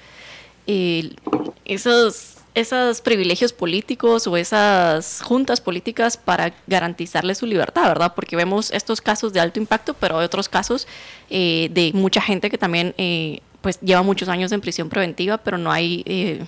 esos 0.65 2.33
esos 2.55 3.01
privilegios 3.01 3.51
políticos 3.51 4.27
o 4.27 4.37
esas 4.37 5.21
juntas 5.23 5.59
políticas 5.59 6.17
para 6.17 6.53
garantizarle 6.67 7.35
su 7.35 7.45
libertad, 7.45 7.87
¿verdad? 7.87 8.13
Porque 8.15 8.35
vemos 8.35 8.71
estos 8.71 9.01
casos 9.01 9.33
de 9.33 9.39
alto 9.39 9.59
impacto, 9.59 9.93
pero 9.95 10.19
hay 10.19 10.25
otros 10.25 10.49
casos 10.49 10.87
eh, 11.29 11.69
de 11.71 11.91
mucha 11.93 12.21
gente 12.21 12.49
que 12.49 12.57
también 12.57 12.93
eh, 12.97 13.39
pues 13.61 13.79
lleva 13.81 14.03
muchos 14.03 14.29
años 14.29 14.51
en 14.51 14.61
prisión 14.61 14.89
preventiva, 14.89 15.37
pero 15.37 15.57
no 15.57 15.71
hay 15.71 16.03
eh, 16.05 16.43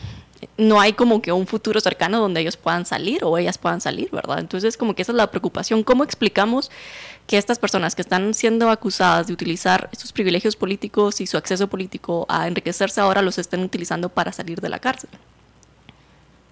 no 0.58 0.80
hay 0.80 0.94
como 0.94 1.22
que 1.22 1.32
un 1.32 1.48
futuro 1.48 1.80
cercano 1.80 2.20
donde 2.20 2.42
ellos 2.42 2.58
puedan 2.58 2.86
salir 2.86 3.24
o 3.24 3.38
ellas 3.38 3.58
puedan 3.58 3.82
salir, 3.82 4.10
¿verdad? 4.12 4.40
Entonces 4.40 4.78
como 4.78 4.96
que 4.96 5.02
esa 5.02 5.12
es 5.12 5.16
la 5.18 5.30
preocupación. 5.30 5.84
¿Cómo 5.84 6.04
explicamos 6.04 6.72
que 7.28 7.38
estas 7.38 7.60
personas 7.60 7.96
que 7.96 8.02
están 8.02 8.34
siendo 8.34 8.70
acusadas 8.70 9.28
de 9.28 9.34
utilizar 9.34 9.90
estos 9.92 10.12
privilegios 10.12 10.56
políticos 10.56 11.22
y 11.22 11.28
su 11.28 11.38
acceso 11.38 11.68
político 11.68 12.26
a 12.30 12.48
enriquecerse 12.48 13.02
ahora 13.02 13.22
los 13.22 13.38
estén 13.38 13.62
utilizando 13.62 14.10
para 14.10 14.32
salir 14.32 14.62
de 14.62 14.70
la 14.70 14.80
cárcel? 14.80 15.10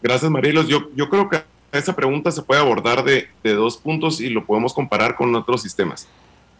Gracias, 0.02 0.30
Marilos. 0.30 0.68
Yo, 0.68 0.90
yo 0.96 1.10
creo 1.10 1.30
que 1.30 1.44
esa 1.72 1.96
pregunta 1.96 2.32
se 2.32 2.42
puede 2.42 2.62
abordar 2.62 3.04
de, 3.04 3.28
dos 3.44 3.78
puntos 3.78 4.22
y 4.22 4.30
lo 4.30 4.46
podemos 4.46 4.74
comparar 4.74 5.16
con 5.16 5.34
otros 5.36 5.62
sistemas. 5.62 6.08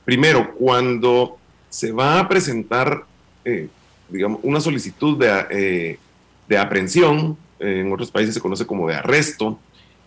Primero, 0.06 0.54
cuando 0.56 1.38
se 1.70 1.92
va 1.92 2.20
a 2.20 2.28
presentar, 2.28 3.06
eh, 3.46 3.68
digamos, 4.10 4.40
una 4.44 4.60
solicitud 4.60 5.18
de, 5.18 5.46
eh, 5.52 6.00
de 6.48 6.58
aprehensión, 6.58 7.38
eh, 7.60 7.82
en 7.82 7.92
otros 7.92 8.12
países 8.12 8.34
se 8.34 8.42
conoce 8.42 8.66
como 8.66 8.88
de 8.88 8.96
arresto, 8.96 9.60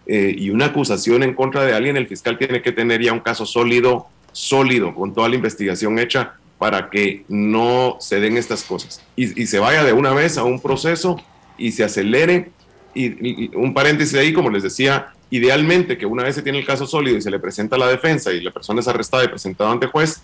y 0.08 0.50
una 0.50 0.66
acusación 0.66 1.24
en 1.24 1.34
contra 1.34 1.64
de 1.64 1.74
alguien, 1.74 1.96
el 1.96 2.06
fiscal 2.06 2.38
tiene 2.38 2.62
que 2.62 2.70
tener 2.70 3.02
ya 3.02 3.12
un 3.12 3.18
caso 3.18 3.44
sólido, 3.44 4.06
sólido, 4.30 4.94
con 4.94 5.12
toda 5.12 5.28
la 5.28 5.34
investigación 5.34 5.98
hecha 5.98 6.34
para 6.58 6.90
que 6.90 7.24
no 7.28 7.96
se 7.98 8.20
den 8.20 8.36
estas 8.36 8.62
cosas. 8.62 9.02
Y, 9.16 9.42
y 9.42 9.48
se 9.48 9.58
vaya 9.58 9.82
de 9.82 9.92
una 9.92 10.12
vez 10.12 10.38
a 10.38 10.44
un 10.44 10.60
proceso 10.60 11.20
y 11.58 11.72
se 11.72 11.84
acelere. 11.84 12.50
Y, 12.94 13.54
un 13.56 13.74
paréntesis 13.74 14.18
ahí, 14.18 14.32
como 14.32 14.50
les 14.50 14.62
decía, 14.62 15.12
idealmente 15.30 15.98
que 15.98 16.06
una 16.06 16.22
vez 16.22 16.34
se 16.34 16.42
tiene 16.42 16.58
el 16.58 16.66
caso 16.66 16.86
sólido 16.86 17.18
y 17.18 17.22
se 17.22 17.30
le 17.30 17.38
presenta 17.38 17.76
la 17.76 17.88
defensa 17.88 18.32
y 18.32 18.40
la 18.40 18.50
persona 18.50 18.80
es 18.80 18.88
arrestada 18.88 19.24
y 19.24 19.28
presentada 19.28 19.70
ante 19.70 19.86
juez, 19.86 20.22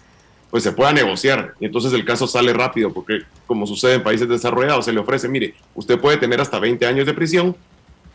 pues 0.53 0.65
se 0.65 0.73
pueda 0.73 0.93
negociar 0.93 1.55
y 1.61 1.65
entonces 1.65 1.95
el 1.95 2.05
caso 2.05 2.27
sale 2.27 2.53
rápido 2.53 2.93
porque 2.93 3.23
como 3.47 3.67
sucede 3.67 3.95
en 3.95 4.03
países 4.03 4.29
desarrollados 4.29 4.85
se 4.85 4.93
le 4.93 5.01
ofrece, 5.01 5.27
mire, 5.27 5.55
usted 5.75 5.99
puede 5.99 6.19
tener 6.19 6.43
hasta 6.43 6.59
20 6.59 6.85
años 6.85 7.07
de 7.07 7.15
prisión, 7.15 7.57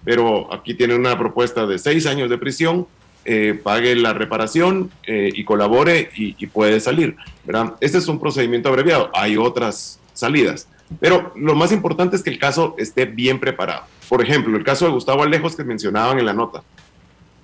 pero 0.05 0.53
aquí 0.53 0.75
tiene 0.75 0.93
una 0.93 1.17
propuesta 1.17 1.65
de 1.65 1.79
6 1.79 2.05
años 2.05 2.29
de 2.29 2.37
prisión, 2.37 2.85
eh, 3.25 3.59
pague 3.61 3.95
la 3.95 4.13
reparación 4.13 4.91
eh, 5.07 5.31
y 5.33 5.43
colabore 5.45 6.11
y, 6.15 6.45
puede 6.45 6.79
salir. 6.79 7.15
¿verdad? 7.43 7.73
Este 7.81 7.97
es 7.97 8.07
un 8.07 8.19
procedimiento 8.19 8.69
abreviado, 8.69 9.09
hay 9.15 9.35
otras 9.35 9.99
salidas, 10.13 10.67
pero 10.99 11.33
lo 11.35 11.55
más 11.55 11.71
importante 11.71 12.15
es 12.15 12.21
que 12.21 12.29
el 12.29 12.37
caso 12.37 12.75
esté 12.77 13.05
bien 13.05 13.39
preparado. 13.39 13.85
Por 14.07 14.21
ejemplo, 14.21 14.55
el 14.55 14.63
caso 14.63 14.85
de 14.85 14.91
Gustavo 14.91 15.23
Alejos 15.23 15.55
que 15.55 15.63
mencionaban 15.63 16.19
en 16.19 16.27
la 16.27 16.33
nota. 16.33 16.61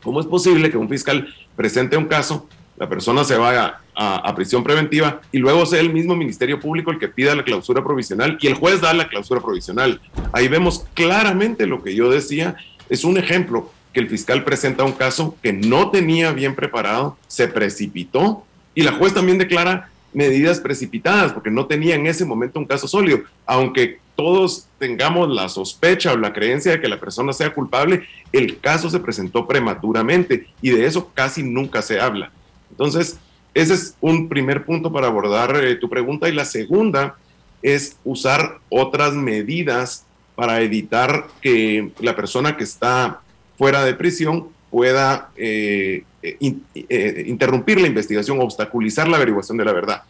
¿Cómo 0.04 0.20
es 0.20 0.28
posible 0.28 0.70
que 0.70 0.78
un 0.78 0.88
fiscal 0.88 1.34
presente 1.56 1.98
un 1.98 2.06
caso, 2.06 2.48
la 2.78 2.90
persona 2.90 3.24
se 3.24 3.38
vaya 3.38 3.80
a, 3.96 4.34
prisión 4.36 4.64
preventiva 4.64 5.22
y 5.32 5.38
luego 5.38 5.66
sea 5.66 5.80
el 5.80 5.94
mismo 5.94 6.16
Ministerio 6.16 6.60
Público 6.60 6.92
el 6.92 7.00
que 7.00 7.08
pida 7.08 7.36
la 7.36 7.44
clausura 7.44 7.84
provisional 7.84 8.38
y 8.42 8.48
el 8.48 8.56
juez 8.56 8.82
da 8.82 8.94
la 8.94 9.08
clausura 9.08 9.42
provisional? 9.42 10.02
Ahí 10.32 10.48
vemos 10.48 10.86
claramente 10.94 11.68
lo 11.68 11.84
que 11.84 11.96
yo 11.96 12.10
decía 12.10 12.56
es 12.90 13.04
un 13.04 13.18
ejemplo 13.18 13.72
que 13.94 14.00
el 14.00 14.10
fiscal 14.10 14.44
presenta 14.44 14.84
un 14.84 14.94
caso 14.94 15.38
que 15.44 15.54
no 15.54 15.92
tenía 15.92 16.32
bien 16.32 16.56
preparado, 16.56 17.18
se 17.28 17.48
precipitó 17.48 18.44
y 18.74 18.82
la 18.82 18.94
juez 18.94 19.14
también 19.14 19.38
declara 19.38 19.90
medidas 20.14 20.60
precipitadas 20.60 21.32
porque 21.34 21.52
no 21.52 21.66
tenía 21.68 21.96
en 21.96 22.08
ese 22.08 22.26
momento 22.26 22.60
un 22.60 22.66
caso 22.66 22.88
sólido, 22.88 23.22
aunque 23.46 24.00
todos 24.16 24.68
tengamos 24.78 25.30
la 25.30 25.50
sospecha 25.50 26.14
o 26.14 26.18
la 26.18 26.34
creencia 26.34 26.74
de 26.74 26.82
que 26.82 26.88
la 26.88 27.00
persona 27.00 27.34
sea 27.34 27.54
culpable, 27.54 28.04
el 28.32 28.60
caso 28.60 28.90
se 28.90 29.00
presentó 29.00 29.48
prematuramente 29.48 30.48
y 30.62 30.70
de 30.70 30.86
eso 30.86 31.12
casi 31.14 31.44
nunca 31.44 31.82
se 31.82 32.00
habla. 32.00 32.32
Entonces, 32.74 33.20
ese 33.54 33.76
es 33.76 33.96
un 34.02 34.30
primer 34.30 34.66
punto 34.66 34.92
para 34.92 35.08
abordar 35.08 35.64
eh, 35.64 35.76
tu 35.76 35.88
pregunta. 35.90 36.28
Y 36.28 36.32
la 36.32 36.46
segunda 36.46 37.16
es 37.62 37.98
usar 38.04 38.60
otras 38.70 39.14
medidas 39.14 40.06
para 40.36 40.62
evitar 40.62 41.28
que 41.40 41.92
la 42.00 42.16
persona 42.16 42.58
que 42.58 42.64
está 42.64 43.22
fuera 43.58 43.86
de 43.86 43.94
prisión 43.94 44.48
pueda 44.72 45.30
eh, 45.36 46.04
eh, 46.24 47.24
interrumpir 47.28 47.80
la 47.80 47.88
investigación, 47.88 48.42
obstaculizar 48.42 49.08
la 49.08 49.18
averiguación 49.18 49.58
de 49.58 49.66
la 49.66 49.74
verdad. 49.74 50.02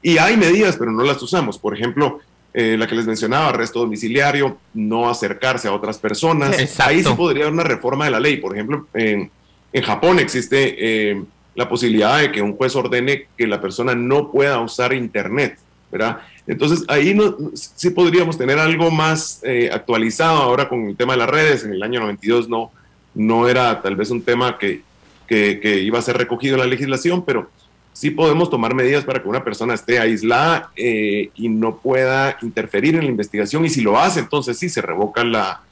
Y 0.00 0.16
hay 0.16 0.38
medidas, 0.38 0.76
pero 0.76 0.90
no 0.90 1.04
las 1.04 1.22
usamos. 1.22 1.58
Por 1.58 1.74
ejemplo, 1.74 2.20
la 2.54 2.86
que 2.86 2.94
les 2.94 3.06
mencionaba, 3.06 3.50
arresto 3.50 3.80
domiciliario, 3.80 4.56
no 4.72 5.10
acercarse 5.10 5.68
a 5.68 5.74
otras 5.74 5.98
personas. 5.98 6.80
Ahí 6.80 7.04
sí 7.04 7.12
podría 7.14 7.42
haber 7.42 7.52
una 7.52 7.64
reforma 7.64 8.06
de 8.06 8.12
la 8.12 8.20
ley. 8.20 8.38
Por 8.38 8.54
ejemplo, 8.54 8.86
en, 8.94 9.30
en 9.74 9.82
Japón 9.82 10.18
existe 10.18 11.26
la 11.56 11.68
posibilidad 11.68 12.20
de 12.20 12.30
que 12.30 12.42
un 12.42 12.54
juez 12.54 12.76
ordene 12.76 13.26
que 13.36 13.46
la 13.46 13.60
persona 13.60 13.94
no 13.94 14.30
pueda 14.30 14.60
usar 14.60 14.92
Internet, 14.92 15.58
¿verdad? 15.90 16.18
Entonces 16.46 16.84
ahí 16.86 17.16
sí 17.54 17.90
podríamos 17.90 18.38
tener 18.38 18.58
algo 18.58 18.90
más 18.90 19.40
eh, 19.42 19.70
actualizado 19.72 20.42
ahora 20.42 20.68
con 20.68 20.88
el 20.88 20.96
tema 20.96 21.14
de 21.14 21.18
las 21.18 21.30
redes. 21.30 21.64
En 21.64 21.72
el 21.72 21.82
año 21.82 22.00
92 22.00 22.48
no, 22.48 22.70
no 23.14 23.48
era 23.48 23.80
tal 23.80 23.96
vez 23.96 24.10
un 24.10 24.22
tema 24.22 24.58
que, 24.58 24.82
que, 25.26 25.80
iba 25.82 25.98
a 25.98 26.02
ser 26.02 26.18
recogido 26.18 26.54
en 26.54 26.60
la 26.60 26.66
legislación, 26.66 27.24
pero 27.24 27.50
sí 27.94 28.10
podemos 28.10 28.50
tomar 28.50 28.74
medidas 28.74 29.04
para 29.04 29.22
que 29.22 29.28
una 29.28 29.42
persona 29.42 29.72
esté 29.72 29.98
aislada 29.98 30.70
eh, 30.76 31.30
y 31.34 31.48
no 31.48 31.78
pueda 31.78 32.36
interferir 32.42 32.94
en 32.96 33.04
la 33.04 33.10
investigación. 33.10 33.64
Y 33.64 33.70
si 33.70 33.80
lo 33.80 33.98
hace, 33.98 34.20
entonces 34.20 34.58
sí 34.58 34.68
se 34.68 34.82
revoca 34.82 35.24
la, 35.24 35.62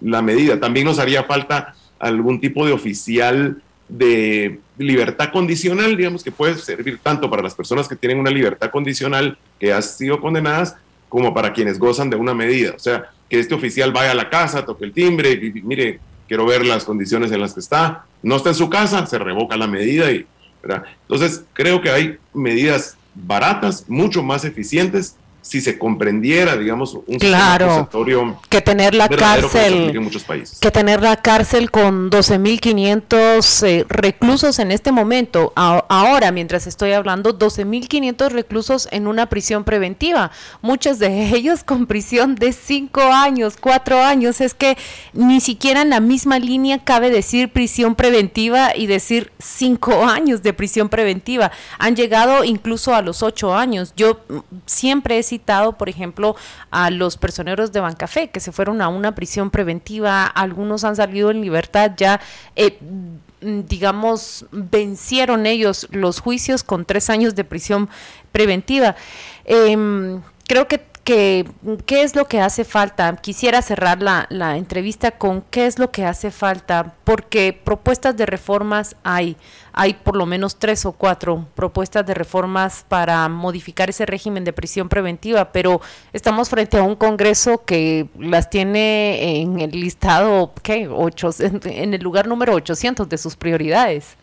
la 0.00 0.22
medida. 0.22 0.58
También 0.58 0.86
nos 0.86 0.98
haría 0.98 1.24
falta 1.24 1.74
algún 1.98 2.40
tipo 2.40 2.66
de 2.66 2.72
oficial 2.72 3.62
de 3.88 4.58
libertad 4.76 5.30
condicional, 5.32 5.96
digamos 5.96 6.24
que 6.24 6.32
puede 6.32 6.56
servir 6.56 6.98
tanto 7.02 7.30
para 7.30 7.42
las 7.42 7.54
personas 7.54 7.88
que 7.88 7.96
tienen 7.96 8.18
una 8.18 8.30
libertad 8.30 8.70
condicional 8.70 9.38
que 9.58 9.72
han 9.72 9.82
sido 9.82 10.20
condenadas, 10.20 10.76
como 11.08 11.32
para 11.32 11.52
quienes 11.52 11.78
gozan 11.78 12.10
de 12.10 12.16
una 12.16 12.34
medida. 12.34 12.72
O 12.74 12.78
sea, 12.78 13.10
que 13.28 13.38
este 13.38 13.54
oficial 13.54 13.92
vaya 13.92 14.10
a 14.10 14.14
la 14.14 14.30
casa, 14.30 14.64
toque 14.64 14.84
el 14.84 14.92
timbre 14.92 15.32
y, 15.32 15.62
mire, 15.62 16.00
quiero 16.26 16.44
ver 16.44 16.66
las 16.66 16.84
condiciones 16.84 17.30
en 17.30 17.40
las 17.40 17.54
que 17.54 17.60
está. 17.60 18.04
No 18.22 18.36
está 18.36 18.48
en 18.48 18.54
su 18.56 18.68
casa, 18.68 19.06
se 19.06 19.18
revoca 19.18 19.56
la 19.56 19.66
medida 19.66 20.10
y, 20.10 20.26
Entonces, 21.02 21.44
creo 21.52 21.80
que 21.80 21.90
hay 21.90 22.18
medidas 22.32 22.96
baratas, 23.14 23.84
mucho 23.88 24.22
más 24.22 24.44
eficientes 24.44 25.16
si 25.44 25.60
se 25.60 25.78
comprendiera, 25.78 26.56
digamos, 26.56 26.94
un 26.94 27.18
claro, 27.18 27.90
que 28.48 28.62
tener 28.62 28.94
la 28.94 29.10
cárcel 29.10 29.90
en 29.94 30.02
muchos 30.02 30.24
países. 30.24 30.58
que 30.58 30.70
tener 30.70 31.02
la 31.02 31.16
cárcel 31.16 31.70
con 31.70 32.10
12.500 32.10 33.66
eh, 33.66 33.84
reclusos 33.90 34.58
en 34.58 34.72
este 34.72 34.90
momento, 34.90 35.52
ahora 35.54 36.32
mientras 36.32 36.66
estoy 36.66 36.92
hablando 36.92 37.38
12.500 37.38 38.30
reclusos 38.30 38.88
en 38.90 39.06
una 39.06 39.28
prisión 39.28 39.64
preventiva, 39.64 40.30
muchos 40.62 40.98
de 40.98 41.28
ellos 41.36 41.62
con 41.62 41.86
prisión 41.86 42.36
de 42.36 42.52
5 42.52 43.02
años, 43.02 43.58
4 43.60 44.00
años, 44.00 44.40
es 44.40 44.54
que 44.54 44.78
ni 45.12 45.42
siquiera 45.42 45.82
en 45.82 45.90
la 45.90 46.00
misma 46.00 46.38
línea 46.38 46.78
cabe 46.78 47.10
decir 47.10 47.50
prisión 47.50 47.96
preventiva 47.96 48.74
y 48.74 48.86
decir 48.86 49.30
5 49.40 50.04
años 50.08 50.42
de 50.42 50.54
prisión 50.54 50.88
preventiva, 50.88 51.52
han 51.78 51.96
llegado 51.96 52.44
incluso 52.44 52.94
a 52.94 53.02
los 53.02 53.22
8 53.22 53.54
años. 53.54 53.92
Yo 53.94 54.20
siempre 54.64 55.18
he 55.18 55.22
citado, 55.34 55.72
por 55.72 55.88
ejemplo, 55.88 56.36
a 56.70 56.90
los 56.90 57.16
personeros 57.16 57.72
de 57.72 57.80
Bancafé 57.80 58.28
que 58.28 58.40
se 58.40 58.52
fueron 58.52 58.80
a 58.80 58.88
una 58.88 59.14
prisión 59.14 59.50
preventiva, 59.50 60.26
algunos 60.26 60.84
han 60.84 60.96
salido 60.96 61.30
en 61.30 61.40
libertad 61.40 61.92
ya. 61.96 62.20
Eh, 62.56 62.78
digamos, 63.40 64.46
vencieron 64.52 65.44
ellos 65.44 65.86
los 65.90 66.20
juicios 66.20 66.62
con 66.62 66.84
tres 66.84 67.10
años 67.10 67.34
de 67.34 67.44
prisión 67.44 67.90
preventiva. 68.32 68.96
Em, 69.44 70.22
creo 70.46 70.66
que 70.66 70.80
que, 71.04 71.46
qué 71.84 72.02
es 72.02 72.16
lo 72.16 72.26
que 72.26 72.40
hace 72.40 72.64
falta. 72.64 73.14
Quisiera 73.16 73.60
cerrar 73.62 74.02
la, 74.02 74.26
la, 74.30 74.56
entrevista 74.56 75.12
con 75.12 75.42
qué 75.50 75.66
es 75.66 75.78
lo 75.78 75.90
que 75.90 76.04
hace 76.04 76.30
falta, 76.30 76.94
porque 77.04 77.52
propuestas 77.52 78.16
de 78.16 78.26
reformas 78.26 78.96
hay. 79.04 79.36
Hay 79.72 79.94
por 79.94 80.16
lo 80.16 80.24
menos 80.24 80.56
tres 80.56 80.86
o 80.86 80.92
cuatro 80.92 81.46
propuestas 81.54 82.06
de 82.06 82.14
reformas 82.14 82.84
para 82.88 83.28
modificar 83.28 83.90
ese 83.90 84.06
régimen 84.06 84.44
de 84.44 84.52
prisión 84.52 84.88
preventiva, 84.88 85.52
pero 85.52 85.80
estamos 86.12 86.48
frente 86.48 86.78
a 86.78 86.82
un 86.82 86.96
Congreso 86.96 87.64
que 87.64 88.06
las 88.18 88.48
tiene 88.48 89.40
en 89.40 89.60
el 89.60 89.72
listado, 89.72 90.52
¿qué? 90.62 90.88
Ocho, 90.88 91.30
en 91.38 91.92
el 91.92 92.02
lugar 92.02 92.28
número 92.28 92.54
800 92.54 93.08
de 93.08 93.18
sus 93.18 93.36
prioridades. 93.36 94.16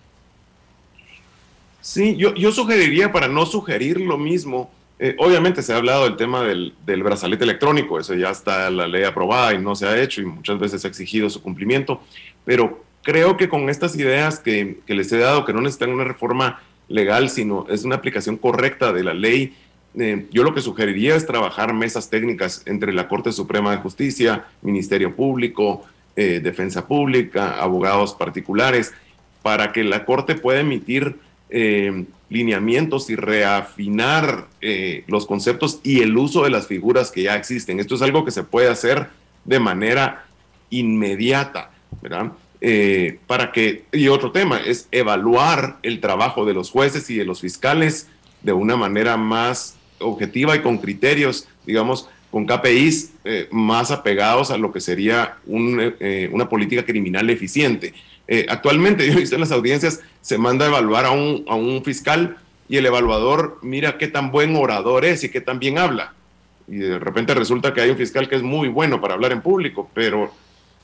Sí, 1.82 2.15
yo, 2.15 2.34
yo 2.36 2.52
sugeriría, 2.52 3.12
para 3.12 3.28
no 3.28 3.46
sugerir 3.46 4.00
lo 4.00 4.17
mismo, 4.17 4.70
eh, 5.04 5.16
obviamente 5.18 5.64
se 5.64 5.74
ha 5.74 5.78
hablado 5.78 6.04
del 6.04 6.16
tema 6.16 6.44
del, 6.44 6.76
brazalete 6.86 7.44
electrónico, 7.44 8.00
eso 8.00 8.14
ya 8.14 8.30
está 8.30 8.70
la 8.70 8.88
ley 8.88 9.04
aprobada 9.04 9.52
y 9.52 9.58
no 9.58 9.76
se 9.76 9.88
ha 9.88 10.00
hecho 10.00 10.22
y 10.22 10.26
muchas 10.26 10.60
veces 10.60 10.86
ha 10.86 10.88
exigido 10.88 11.28
su 11.28 11.42
cumplimiento, 11.42 12.04
pero 12.46 12.84
creo 13.02 13.36
que 13.36 13.50
con 13.50 13.68
estas 13.72 13.96
ideas 13.96 14.38
que, 14.38 14.78
les 14.86 15.12
he 15.12 15.18
dado, 15.18 15.44
que 15.44 15.54
no 15.54 15.62
necesitan 15.62 15.90
una 15.90 16.04
reforma 16.04 16.62
legal, 16.88 17.32
sino 17.32 17.66
es 17.68 17.84
una 17.84 17.96
aplicación 17.96 18.38
correcta 18.38 18.94
de 18.94 19.04
la 19.04 19.16
ley, 19.16 19.56
eh, 19.98 20.28
yo 20.32 20.44
lo 20.44 20.54
que 20.54 20.62
sugeriría 20.62 21.16
es 21.16 21.26
trabajar 21.26 21.74
mesas 21.74 22.12
técnicas 22.12 22.62
entre 22.68 22.94
la 22.94 23.08
Corte 23.08 23.32
Suprema 23.32 23.72
de 23.72 23.78
Justicia, 23.78 24.46
Ministerio 24.62 25.16
Público, 25.16 25.82
eh, 26.16 26.42
Defensa 26.44 26.88
Pública, 26.88 27.60
abogados 27.60 28.14
particulares, 28.14 28.94
para 29.42 29.72
que 29.72 29.84
la 29.84 30.06
Corte 30.06 30.36
pueda 30.36 30.60
emitir 30.60 31.16
eh, 31.54 32.06
lineamientos 32.30 33.10
y 33.10 33.18
reafinar 33.18 34.48
eh, 34.62 35.04
los 35.08 35.26
conceptos 35.26 35.82
y 35.84 36.00
el 36.00 36.18
uso 36.18 36.46
de 36.46 36.50
las 36.50 36.66
figuras 36.66 37.12
que 37.12 37.24
ya 37.24 37.36
existen. 37.36 37.82
Esto 37.82 37.96
es 37.96 38.02
algo 38.02 38.24
que 38.24 38.32
se 38.32 38.44
puede 38.44 38.70
hacer 38.70 39.10
de 39.44 39.60
manera 39.60 40.26
inmediata, 40.70 41.72
¿verdad? 42.02 42.32
Eh, 42.62 43.20
para 43.28 43.52
que, 43.52 43.84
y 43.92 44.08
otro 44.08 44.32
tema, 44.32 44.62
es 44.62 44.88
evaluar 44.94 45.80
el 45.84 46.00
trabajo 46.00 46.46
de 46.46 46.54
los 46.54 46.72
jueces 46.72 47.10
y 47.10 47.18
de 47.18 47.26
los 47.26 47.42
fiscales 47.42 48.08
de 48.44 48.54
una 48.54 48.78
manera 48.78 49.18
más 49.18 49.76
objetiva 50.00 50.56
y 50.56 50.62
con 50.62 50.78
criterios, 50.78 51.50
digamos, 51.66 52.08
con 52.32 52.46
KPIs 52.46 53.12
más 53.52 53.92
apegados 53.92 54.52
a 54.52 54.58
lo 54.58 54.72
que 54.72 54.80
sería 54.80 55.36
una 55.46 56.48
política 56.48 56.86
criminal 56.86 57.30
eficiente. 57.30 57.94
Eh, 58.27 58.45
actualmente, 58.49 59.05
yo 59.07 59.13
he 59.13 59.17
visto 59.17 59.36
en 59.36 59.41
las 59.41 59.51
audiencias, 59.51 60.01
se 60.21 60.38
manda 60.38 60.65
a 60.65 60.69
evaluar 60.69 61.05
a 61.05 61.12
un, 61.12 61.45
a 61.47 61.55
un 61.55 61.84
fiscal 61.84 62.38
y 62.69 62.77
el 62.77 62.86
evaluador 62.86 63.60
mira 63.62 63.97
qué 63.97 64.07
tan 64.07 64.31
buen 64.31 64.55
orador 64.55 65.03
es 65.05 65.23
y 65.23 65.29
qué 65.29 65.41
tan 65.41 65.60
bien 65.60 65.77
habla. 65.77 66.13
Y 66.67 66.77
de 66.77 66.99
repente 66.99 67.34
resulta 67.34 67.73
que 67.73 67.81
hay 67.81 67.89
un 67.89 67.97
fiscal 67.97 68.29
que 68.29 68.36
es 68.36 68.43
muy 68.43 68.69
bueno 68.69 69.01
para 69.01 69.15
hablar 69.15 69.34
en 69.34 69.41
público, 69.41 69.89
pero 69.93 70.31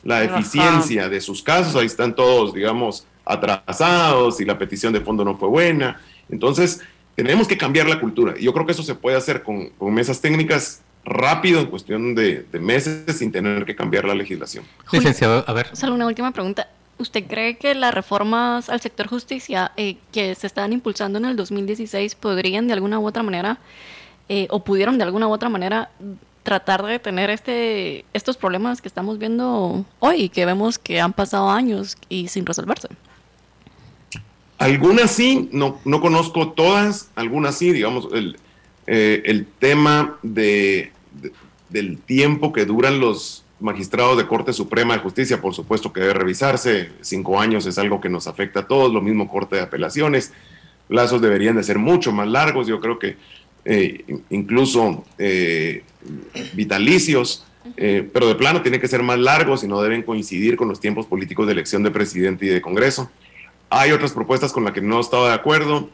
la 0.04 0.24
eficiencia 0.24 1.10
de 1.10 1.22
sus 1.22 1.42
casos, 1.42 1.76
ahí 1.76 1.86
están 1.86 2.16
todos, 2.16 2.54
digamos, 2.54 3.06
atrasados 3.26 4.40
y 4.42 4.46
la 4.46 4.58
petición 4.58 4.94
de 4.94 5.02
fondo 5.02 5.24
no 5.24 5.38
fue 5.38 5.48
buena. 5.48 6.02
Entonces, 6.30 6.82
tenemos 7.16 7.48
que 7.48 7.58
cambiar 7.58 7.88
la 7.88 8.00
cultura. 8.00 8.36
Y 8.38 8.44
yo 8.44 8.54
creo 8.54 8.66
que 8.66 8.74
eso 8.74 8.84
se 8.84 8.96
puede 8.96 9.18
hacer 9.18 9.44
con, 9.44 9.70
con 9.70 9.94
mesas 9.94 10.22
técnicas 10.22 10.82
rápido, 11.04 11.62
en 11.62 11.68
cuestión 11.68 12.16
de, 12.16 12.46
de, 12.52 12.60
meses, 12.60 13.18
sin 13.18 13.32
tener 13.32 13.66
que 13.66 13.76
cambiar 13.76 14.06
la 14.06 14.14
legislación. 14.14 14.66
Licenciado, 14.92 15.44
a 15.48 15.54
ver. 15.54 15.76
Solo 15.76 15.96
una 15.96 16.06
última 16.06 16.32
pregunta. 16.32 16.68
¿Usted 17.00 17.26
cree 17.28 17.58
que 17.58 17.76
las 17.76 17.94
reformas 17.94 18.70
al 18.70 18.82
sector 18.82 19.08
justicia 19.08 19.72
eh, 19.78 19.98
que 20.12 20.34
se 20.34 20.48
estaban 20.48 20.74
impulsando 20.74 21.20
en 21.20 21.26
el 21.26 21.36
2016 21.36 22.16
podrían 22.16 22.68
de 22.68 22.74
alguna 22.74 23.00
u 23.00 23.08
otra 23.08 23.22
manera, 23.24 23.60
eh, 24.30 24.48
o 24.50 24.64
pudieron 24.64 24.98
de 24.98 25.04
alguna 25.04 25.28
u 25.28 25.32
otra 25.32 25.50
manera, 25.50 25.92
tratar 26.42 26.84
de 26.84 26.94
detener 26.94 27.30
este, 27.30 28.06
estos 28.14 28.38
problemas 28.38 28.82
que 28.82 28.88
estamos 28.88 29.20
viendo 29.20 29.86
hoy, 30.00 30.30
que 30.30 30.46
vemos 30.46 30.80
que 30.80 31.00
han 31.00 31.14
pasado 31.14 31.50
años 31.50 31.98
y 32.10 32.30
sin 32.30 32.46
resolverse? 32.46 32.88
Algunas 34.58 35.12
sí, 35.12 35.50
no, 35.52 35.80
no 35.86 36.02
conozco 36.02 36.54
todas, 36.54 37.12
algunas 37.16 37.58
sí, 37.58 37.72
digamos, 37.72 38.08
el, 38.12 38.38
eh, 38.88 39.22
el 39.26 39.46
tema 39.46 40.18
de, 40.24 40.92
del 41.70 42.00
tiempo 42.00 42.54
que 42.54 42.66
duran 42.66 43.00
los 43.00 43.44
magistrados 43.60 44.18
de 44.18 44.28
Corte 44.28 44.54
Suprema 44.54 44.94
de 44.94 45.00
Justicia, 45.00 45.42
por 45.42 45.54
supuesto 45.54 45.92
que 45.92 46.02
debe 46.02 46.14
revisarse. 46.14 46.92
Cinco 47.02 47.40
años 47.40 47.66
es 47.66 47.78
algo 47.78 48.00
que 48.02 48.10
nos 48.10 48.28
afecta 48.28 48.62
a 48.62 48.68
todos, 48.68 48.94
lo 48.94 49.02
mismo 49.02 49.30
Corte 49.30 49.56
de 49.56 49.62
Apelaciones. 49.64 50.34
Plazos 50.88 51.22
deberían 51.22 51.56
de 51.56 51.64
ser 51.64 51.80
mucho 51.80 52.12
más 52.12 52.28
largos, 52.28 52.68
yo 52.68 52.80
creo 52.80 53.00
que 53.00 53.18
eh, 53.66 54.04
incluso 54.30 55.04
eh, 55.18 55.84
vitalicios. 56.54 57.44
Eh, 57.76 58.10
pero 58.14 58.30
de 58.30 58.36
plano 58.36 58.62
tiene 58.62 58.80
que 58.80 58.88
ser 58.88 59.04
más 59.04 59.20
largos 59.20 59.64
y 59.64 59.68
no 59.68 59.82
deben 59.82 60.02
coincidir 60.02 60.56
con 60.56 60.70
los 60.70 60.80
tiempos 60.80 61.06
políticos 61.06 61.46
de 61.48 61.52
elección 61.52 61.84
de 61.84 61.92
presidente 61.92 62.46
y 62.46 62.50
de 62.50 62.62
Congreso. 62.62 63.12
Hay 63.70 63.92
otras 63.92 64.14
propuestas 64.14 64.54
con 64.54 64.64
las 64.64 64.74
que 64.74 64.82
no 64.82 65.00
estaba 65.00 65.30
de 65.30 65.36
acuerdo. 65.36 65.90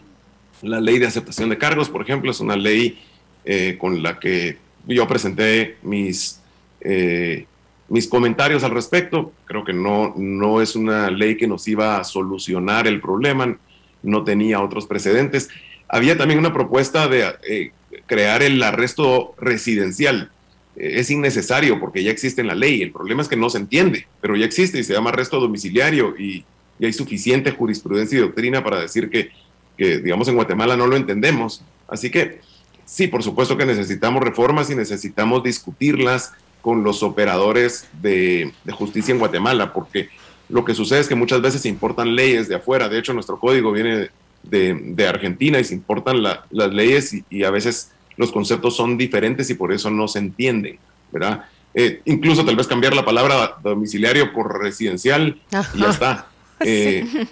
La 0.62 0.80
ley 0.80 1.00
de 1.00 1.08
aceptación 1.08 1.50
de 1.50 1.58
cargos, 1.58 1.90
por 1.90 2.02
ejemplo, 2.02 2.30
es 2.30 2.40
una 2.40 2.56
ley 2.56 3.00
eh, 3.46 3.78
con 3.80 4.04
la 4.04 4.20
que 4.20 4.58
yo 4.88 5.08
presenté 5.08 5.78
mis, 5.82 6.40
eh, 6.82 7.46
mis 7.90 8.08
comentarios 8.08 8.64
al 8.64 8.72
respecto. 8.72 9.32
Creo 9.46 9.64
que 9.64 9.74
no, 9.74 10.14
no 10.18 10.62
es 10.62 10.76
una 10.76 11.10
ley 11.12 11.38
que 11.38 11.48
nos 11.48 11.68
iba 11.68 11.98
a 11.98 12.04
solucionar 12.04 12.88
el 12.88 13.02
problema, 13.02 13.58
no 14.02 14.24
tenía 14.24 14.62
otros 14.62 14.86
precedentes. 14.86 15.50
Había 15.88 16.18
también 16.18 16.40
una 16.40 16.54
propuesta 16.54 17.08
de 17.08 17.26
eh, 17.48 17.72
crear 18.06 18.42
el 18.44 18.62
arresto 18.64 19.36
residencial. 19.38 20.32
es 20.76 21.12
innecesario 21.12 21.80
porque 21.80 22.04
ya 22.04 22.12
existe 22.12 22.42
en 22.42 22.48
la 22.48 22.56
ley. 22.56 22.82
El 22.82 22.92
problema 22.92 23.22
es 23.22 23.28
que 23.28 23.36
no 23.36 23.50
se 23.50 23.60
entiende, 23.60 24.08
pero 24.22 24.36
ya 24.36 24.46
existe 24.46 24.80
y 24.80 24.84
se 24.84 24.94
llama 24.94 25.12
arresto 25.12 25.40
domiciliario 25.40 26.16
y, 26.18 26.46
y 26.80 26.86
hay 26.86 26.94
suficiente 26.94 27.52
jurisprudencia 27.52 28.18
y 28.18 28.22
doctrina 28.22 28.64
para 28.64 28.80
decir 28.80 29.10
que, 29.10 29.32
que, 29.78 30.00
digamos, 30.00 30.28
en 30.28 30.36
Guatemala 30.36 30.76
no 30.76 30.88
lo 30.88 30.96
entendemos. 30.96 31.64
Así 31.88 32.10
que 32.10 32.42
sí, 32.86 33.08
por 33.08 33.24
supuesto 33.24 33.58
que 33.58 33.66
necesitamos 33.66 34.24
reformas 34.24 34.70
y 34.70 34.76
necesitamos 34.76 35.44
discutirlas 35.44 36.34
con 36.64 36.82
los 36.82 37.04
operadores 37.04 37.90
de, 38.02 38.54
justicia 38.72 39.12
en 39.12 39.20
Guatemala, 39.20 39.74
porque 39.74 40.08
lo 40.48 40.64
que 40.64 40.74
sucede 40.74 41.02
es 41.02 41.10
que 41.10 41.14
muchas 41.14 41.42
veces 41.42 41.62
se 41.62 41.68
importan 41.68 42.16
leyes 42.16 42.48
de 42.48 42.56
afuera. 42.56 42.88
De 42.88 42.98
hecho, 42.98 43.14
nuestro 43.14 43.38
código 43.38 43.74
viene 43.74 44.10
de, 44.44 45.08
Argentina 45.08 45.60
y 45.60 45.66
se 45.66 45.74
importan 45.74 46.24
las 46.24 46.74
leyes 46.74 47.14
y, 47.30 47.44
a 47.44 47.52
veces 47.52 47.92
los 48.16 48.32
conceptos 48.32 48.78
son 48.78 48.98
diferentes 48.98 49.50
y 49.50 49.56
por 49.56 49.74
eso 49.74 49.90
no 49.90 50.08
se 50.08 50.20
entienden, 50.20 50.80
¿verdad? 51.12 51.44
Eh, 51.74 52.02
incluso 52.06 52.46
tal 52.46 52.56
vez 52.56 52.66
cambiar 52.66 52.96
la 52.96 53.04
palabra 53.04 53.58
domiciliario 53.62 54.32
por 54.32 54.62
residencial 54.62 55.42
y 55.74 55.80
ya 55.80 55.90
está. 55.90 56.28
Eh, 56.66 57.04
Sí, 57.06 57.28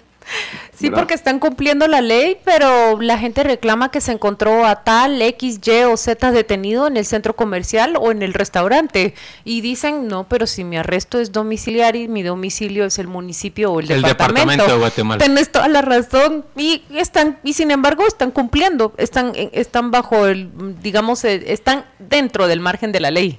porque 0.90 1.14
están 1.14 1.38
cumpliendo 1.38 1.86
la 1.86 2.00
ley, 2.00 2.38
pero 2.44 3.00
la 3.00 3.18
gente 3.18 3.42
reclama 3.42 3.90
que 3.90 4.00
se 4.00 4.12
encontró 4.12 4.66
a 4.66 4.84
tal 4.84 5.20
X, 5.22 5.60
Y 5.64 5.82
o 5.84 5.96
Z 5.96 6.32
detenido 6.32 6.86
en 6.86 6.96
el 6.96 7.06
centro 7.06 7.34
comercial 7.36 7.96
o 7.98 8.10
en 8.10 8.22
el 8.22 8.34
restaurante. 8.34 9.14
Y 9.44 9.60
dicen, 9.60 10.08
no, 10.08 10.24
pero 10.28 10.46
si 10.46 10.64
mi 10.64 10.76
arresto 10.76 11.20
es 11.20 11.32
domiciliario 11.32 12.02
y 12.02 12.08
mi 12.08 12.22
domicilio 12.22 12.84
es 12.84 12.98
el 12.98 13.06
municipio 13.06 13.72
o 13.72 13.80
el, 13.80 13.90
el 13.90 14.02
departamento. 14.02 14.66
de 14.66 14.78
Guatemala. 14.78 15.24
Tienes 15.24 15.50
toda 15.50 15.68
la 15.68 15.82
razón. 15.82 16.44
Y 16.56 16.82
están, 16.94 17.38
y 17.44 17.52
sin 17.52 17.70
embargo 17.70 18.06
están 18.06 18.30
cumpliendo, 18.30 18.92
están, 18.96 19.32
están 19.52 19.90
bajo 19.90 20.26
el, 20.26 20.50
digamos, 20.82 21.24
eh, 21.24 21.44
están 21.46 21.84
dentro 21.98 22.46
del 22.46 22.60
margen 22.60 22.92
de 22.92 23.00
la 23.00 23.10
ley. 23.10 23.38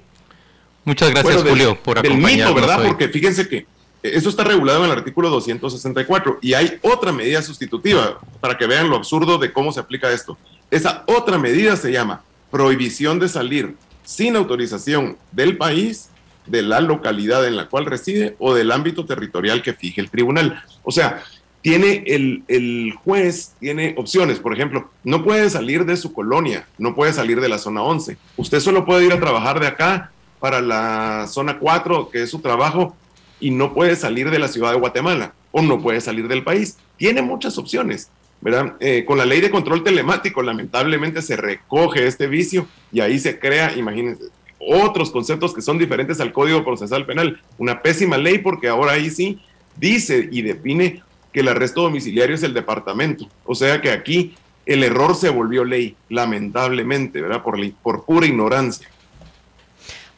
Muchas 0.86 1.12
gracias, 1.12 1.44
Julio, 1.44 1.78
por 1.82 2.00
acompañarnos. 2.00 2.56
¿verdad? 2.56 2.84
Porque 2.86 3.08
fíjense 3.08 3.48
que 3.48 3.66
eso 4.04 4.30
está 4.30 4.44
regulado 4.44 4.80
en 4.80 4.92
el 4.92 4.98
artículo 4.98 5.30
264 5.30 6.40
y 6.42 6.54
hay 6.54 6.78
otra 6.82 7.14
medida 7.14 7.42
sustitutiva 7.42 8.20
para 8.42 8.58
que 8.58 8.68
vean 8.68 8.90
lo 8.90 8.98
absurdo 8.98 9.38
de 9.38 9.54
cómo 9.54 9.72
se 9.72 9.80
aplica 9.80 10.12
esto. 10.12 10.38
Esa 10.70 11.04
otra 11.08 11.38
medida 11.38 11.78
se 11.78 11.92
llama 11.92 12.22
prohibición 12.52 13.18
de 13.18 13.30
salir 13.30 13.76
sin 14.04 14.36
autorización 14.36 15.18
del 15.32 15.58
país, 15.58 16.10
de 16.46 16.62
la 16.62 16.82
localidad 16.82 17.48
en 17.48 17.56
la 17.56 17.70
cual 17.70 17.86
reside 17.86 18.36
o 18.40 18.54
del 18.54 18.72
ámbito 18.72 19.06
territorial 19.06 19.62
que 19.62 19.74
fije 19.74 20.02
el 20.02 20.10
tribunal. 20.10 20.62
O 20.84 20.92
sea, 20.92 21.24
tiene 21.62 22.04
el, 22.06 22.44
el, 22.50 22.94
juez, 23.06 23.54
tiene 23.62 23.96
opciones. 23.98 24.40
Por 24.40 24.54
ejemplo, 24.54 24.90
no 25.06 25.24
puede 25.24 25.50
salir 25.50 25.86
de 25.86 25.96
su 25.96 26.12
colonia, 26.12 26.68
no 26.78 26.94
puede 26.94 27.14
salir 27.14 27.40
de 27.40 27.48
la 27.48 27.58
zona 27.58 27.82
11. 27.82 28.18
Usted 28.36 28.60
solo 28.60 28.86
puede 28.86 29.06
ir 29.06 29.14
a 29.14 29.20
trabajar 29.20 29.62
de 29.62 29.68
acá 29.68 30.12
para 30.42 30.60
la 30.60 31.26
zona 31.28 31.58
4, 31.58 32.10
que 32.10 32.24
es 32.24 32.30
su 32.30 32.40
trabajo, 32.40 32.98
y 33.44 33.52
no 33.52 33.74
puede 33.74 33.98
salir 33.98 34.32
de 34.32 34.40
la 34.40 34.48
ciudad 34.48 34.72
de 34.72 34.80
Guatemala 34.80 35.34
o 35.52 35.62
no 35.62 35.82
puede 35.82 36.00
salir 36.00 36.30
del 36.30 36.46
país. 36.46 36.78
Tiene 36.96 37.22
muchas 37.22 37.58
opciones, 37.58 38.10
¿verdad? 38.40 38.78
Eh, 38.80 39.04
con 39.06 39.18
la 39.18 39.26
ley 39.26 39.42
de 39.42 39.52
control 39.52 39.84
telemático, 39.84 40.42
lamentablemente 40.42 41.22
se 41.22 41.36
recoge 41.36 42.08
este 42.08 42.28
vicio 42.28 42.68
y 42.94 43.02
ahí 43.02 43.20
se 43.20 43.40
crea, 43.40 43.76
imagínense, 43.76 44.24
otros 44.60 45.12
conceptos 45.12 45.54
que 45.54 45.62
son 45.62 45.78
diferentes 45.78 46.22
al 46.22 46.32
Código 46.32 46.64
Procesal 46.64 47.06
Penal. 47.06 47.42
Una 47.58 47.82
pésima 47.82 48.18
ley 48.18 48.38
porque 48.38 48.70
ahora 48.70 48.94
ahí 48.94 49.10
sí 49.10 49.42
dice 49.76 50.30
y 50.32 50.42
define 50.42 51.04
que 51.34 51.42
el 51.42 51.50
arresto 51.50 51.82
domiciliario 51.82 52.36
es 52.36 52.44
el 52.44 52.54
departamento. 52.54 53.28
O 53.44 53.56
sea 53.56 53.82
que 53.82 53.92
aquí 53.92 54.36
el 54.66 54.86
error 54.86 55.16
se 55.16 55.28
volvió 55.28 55.66
ley, 55.66 55.98
lamentablemente, 56.08 57.20
¿verdad? 57.20 57.44
Por, 57.44 57.60
por 57.84 58.06
pura 58.06 58.26
ignorancia. 58.26 58.88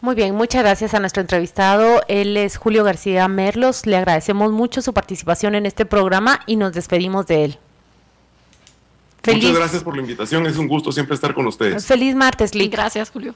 Muy 0.05 0.13
bien, 0.13 0.35
muchas 0.35 0.61
gracias 0.61 0.93
a 0.93 0.99
nuestro 0.99 1.21
entrevistado. 1.21 2.03
Él 2.07 2.37
es 2.37 2.57
Julio 2.57 2.83
García 2.83 3.27
Merlos. 3.27 3.87
Le 3.87 3.97
agradecemos 3.97 4.51
mucho 4.51 4.83
su 4.83 4.93
participación 4.93 5.55
en 5.55 5.65
este 5.65 5.83
programa 5.83 6.41
y 6.45 6.57
nos 6.57 6.73
despedimos 6.73 7.25
de 7.25 7.45
él. 7.45 7.57
Muchas 9.25 9.55
gracias 9.55 9.83
por 9.83 9.95
la 9.95 10.03
invitación. 10.03 10.45
Es 10.45 10.57
un 10.57 10.67
gusto 10.67 10.91
siempre 10.91 11.15
estar 11.15 11.33
con 11.33 11.47
ustedes. 11.47 11.87
Feliz 11.87 12.13
martes, 12.13 12.53
Lee. 12.53 12.67
Gracias, 12.67 13.09
Julio. 13.09 13.33